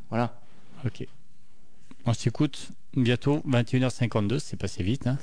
[0.10, 0.40] Voilà.
[0.86, 1.06] Ok.
[2.06, 5.08] On s'écoute bientôt 21h52, c'est passé vite.
[5.08, 5.18] Hein.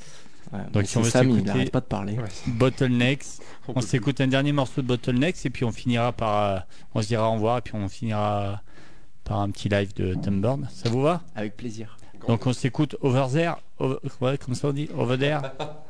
[0.53, 2.15] Ouais, Donc, si on c'est veut Sam, il pas de parler.
[2.15, 2.29] Ouais.
[2.47, 3.25] Bottlenecks.
[3.75, 6.59] On s'écoute un dernier morceau de Bottlenecks et puis on finira par, euh,
[6.95, 8.63] on se dira au revoir et puis on finira
[9.25, 10.67] par un petit live de Tom Bird.
[10.71, 11.21] Ça vous va?
[11.37, 11.99] Avec plaisir.
[12.27, 15.41] Donc on s'écoute Over There, over, ouais, comme ça on dit, Over There?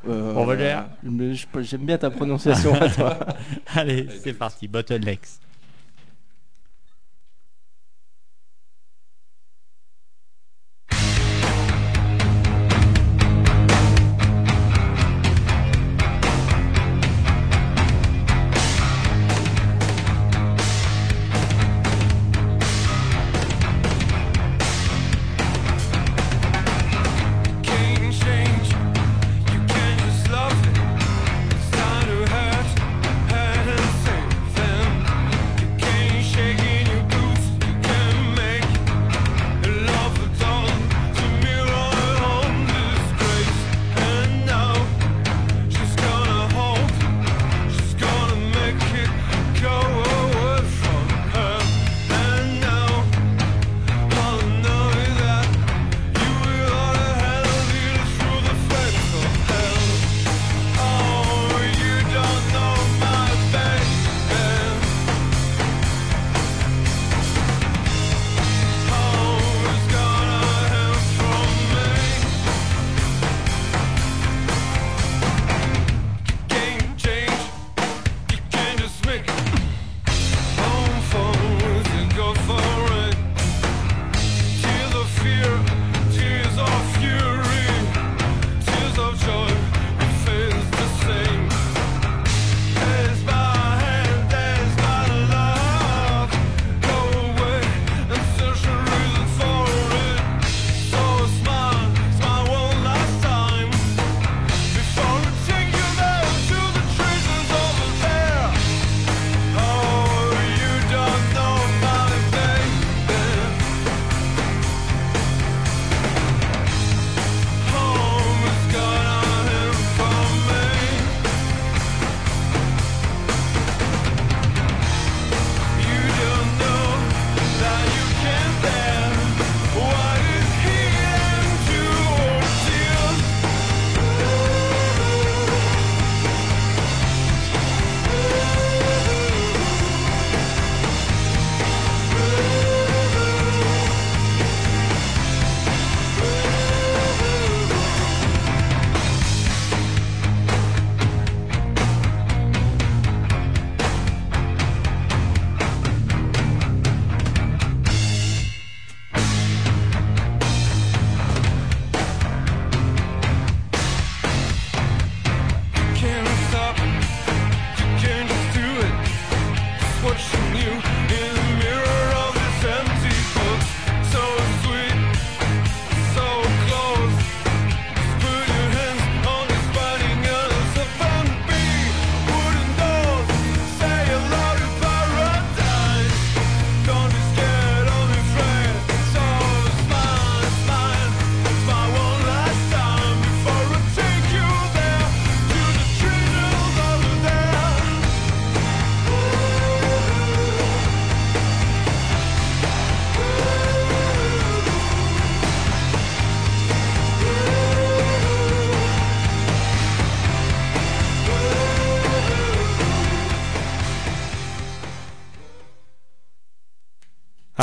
[0.08, 3.18] Euh, mais je- J'aime bien ta prononciation à toi.
[3.76, 5.28] Allez, c'est parti, Bottlenecks.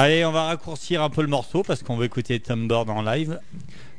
[0.05, 3.01] Allez, on va raccourcir un peu le morceau parce qu'on veut écouter Tom Bird en
[3.01, 3.39] live.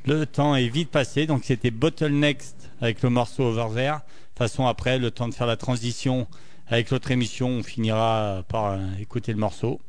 [0.05, 3.95] Le temps est vite passé, donc c'était Bottlenext avec le morceau Over There.
[3.95, 6.29] De toute façon, après, le temps de faire la transition
[6.69, 9.81] avec l'autre émission, on finira par euh, écouter le morceau.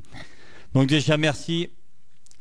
[0.73, 1.69] Donc déjà, merci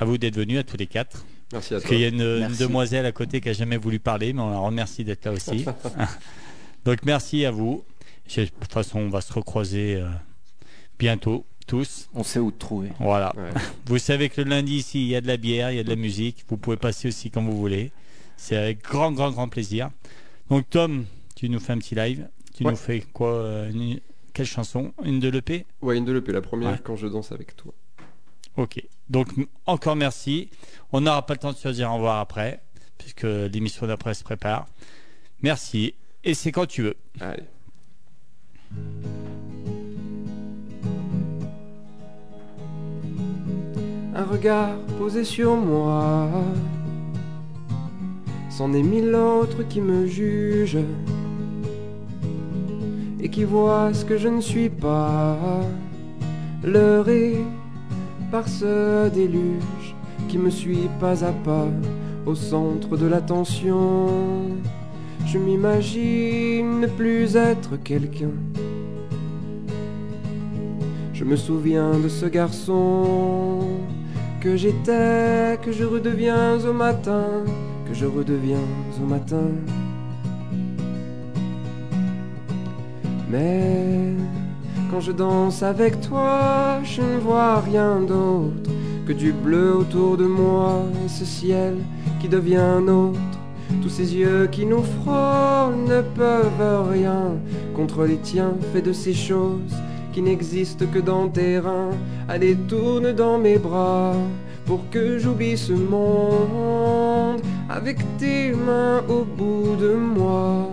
[0.00, 1.26] à vous d'être venus, à tous les quatre.
[1.52, 1.90] Merci à Parce toi.
[1.90, 4.58] qu'il y a une, demoiselle à côté qui a jamais voulu parler, mais on la
[4.58, 5.66] remercie d'être là aussi.
[6.86, 7.84] Donc merci à vous.
[8.34, 10.08] De toute façon, on va se recroiser euh,
[10.98, 12.08] bientôt, tous.
[12.14, 12.90] On sait où te trouver.
[13.00, 13.32] Voilà.
[13.36, 13.50] Ouais.
[13.86, 15.84] Vous savez que le lundi ici, il y a de la bière, il y a
[15.84, 16.44] de la musique.
[16.48, 17.90] Vous pouvez passer aussi quand vous voulez.
[18.36, 19.90] C'est avec grand, grand, grand plaisir.
[20.50, 22.28] Donc Tom, tu nous fais un petit live.
[22.54, 22.70] Tu Ouais.
[22.70, 24.00] nous fais quoi euh, une-
[24.32, 24.92] Quelle chanson?
[25.04, 26.78] Une de l'EP Ouais, une de l'EP, la première Ouais.
[26.82, 27.72] quand je danse avec toi.
[28.56, 28.82] Ok.
[29.10, 29.28] Donc
[29.66, 30.48] encore merci.
[30.92, 32.60] On n'aura pas le temps de se dire au revoir après,
[32.98, 34.66] puisque l'émission d'après se prépare.
[35.42, 35.94] Merci.
[36.24, 36.96] Et c'est quand tu veux.
[37.20, 37.42] Allez.
[44.16, 46.30] Un regard posé sur moi.
[48.48, 50.86] C'en est mille autres qui me jugent
[53.20, 55.60] et qui voient ce que je ne suis pas.
[56.64, 57.44] Leurré
[58.30, 59.94] par ce déluge
[60.28, 61.68] qui me suit pas à pas
[62.24, 64.08] au centre de l'attention.
[65.26, 68.32] Je m'imagine ne plus être quelqu'un.
[71.12, 73.60] Je me souviens de ce garçon
[74.46, 77.42] que j'étais, que je redeviens au matin,
[77.88, 78.68] que je redeviens
[79.02, 79.48] au matin.
[83.28, 84.14] Mais
[84.88, 88.70] quand je danse avec toi, je ne vois rien d'autre
[89.04, 91.74] que du bleu autour de moi et ce ciel
[92.20, 93.18] qui devient nôtre.
[93.82, 97.32] Tous ces yeux qui nous frôlent ne peuvent rien
[97.74, 99.74] contre les tiens, faits de ces choses
[100.16, 101.90] qui n'existent que dans tes reins.
[102.26, 104.14] Allez, tourne dans mes bras
[104.64, 110.70] pour que j'oublie ce monde avec tes mains au bout de moi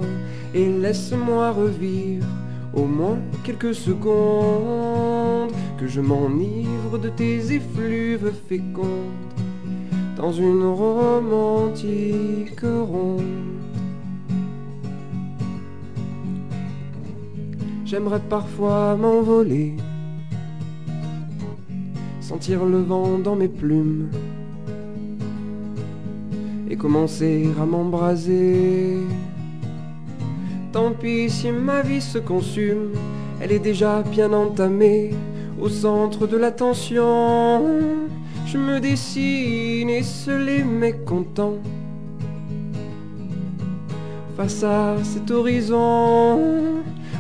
[0.54, 2.26] et laisse-moi revivre
[2.74, 9.34] au moins quelques secondes que je m'enivre de tes effluves fécondes
[10.16, 13.63] dans une romantique ronde.
[17.86, 19.74] J'aimerais parfois m'envoler,
[22.22, 24.10] sentir le vent dans mes plumes
[26.70, 28.98] et commencer à m'embraser.
[30.72, 32.94] Tant pis si ma vie se consume,
[33.42, 35.12] elle est déjà bien entamée
[35.62, 37.62] au centre de l'attention.
[38.46, 41.58] Je me dessine et seul est mécontent
[44.38, 46.64] face à cet horizon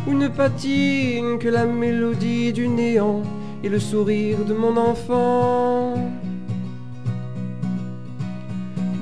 [0.07, 3.21] où ne patine que la mélodie du néant
[3.63, 5.93] et le sourire de mon enfant.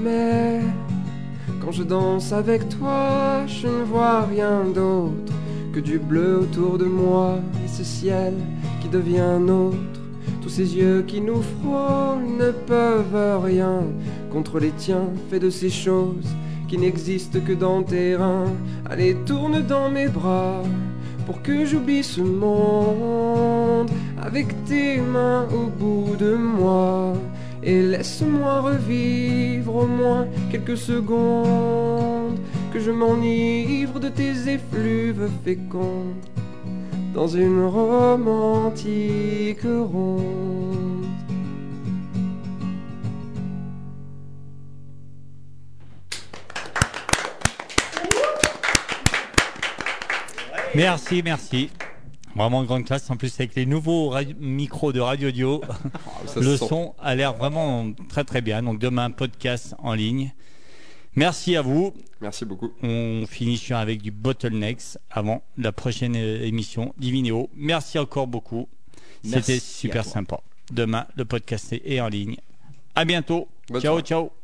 [0.01, 0.59] Mais
[1.61, 5.33] quand je danse avec toi, je ne vois rien d'autre
[5.73, 8.33] que du bleu autour de moi et ce ciel
[8.81, 9.77] qui devient nôtre.
[10.41, 13.83] Tous ces yeux qui nous frôlent ne peuvent rien
[14.31, 16.27] contre les tiens, faits de ces choses
[16.67, 18.53] qui n'existent que dans tes reins.
[18.89, 20.63] Allez, tourne dans mes bras
[21.31, 23.89] pour que j'oublie ce monde
[24.21, 27.13] avec tes mains au bout de moi.
[27.63, 32.37] Et laisse-moi revivre au moins quelques secondes,
[32.73, 36.25] que je m'enivre de tes effluves fécondes
[37.13, 38.83] dans une romantique
[39.63, 40.80] ronde.
[50.75, 51.69] Merci, merci.
[52.35, 53.09] Vraiment grande classe.
[53.09, 55.61] En plus, avec les nouveaux micros de Radio Dio,
[56.27, 58.63] Ça le son a l'air vraiment très très bien.
[58.63, 60.31] Donc demain, podcast en ligne.
[61.15, 61.93] Merci à vous.
[62.21, 62.71] Merci beaucoup.
[62.83, 67.49] On finit sur avec du bottlenecks avant la prochaine euh, émission d'Ivinéo.
[67.53, 68.69] Merci encore beaucoup.
[69.23, 70.39] C'était super sympa.
[70.71, 72.37] Demain, le podcast est en ligne.
[72.95, 73.49] À bientôt.
[73.69, 74.03] Bonne ciao, soirée.
[74.03, 74.40] ciao.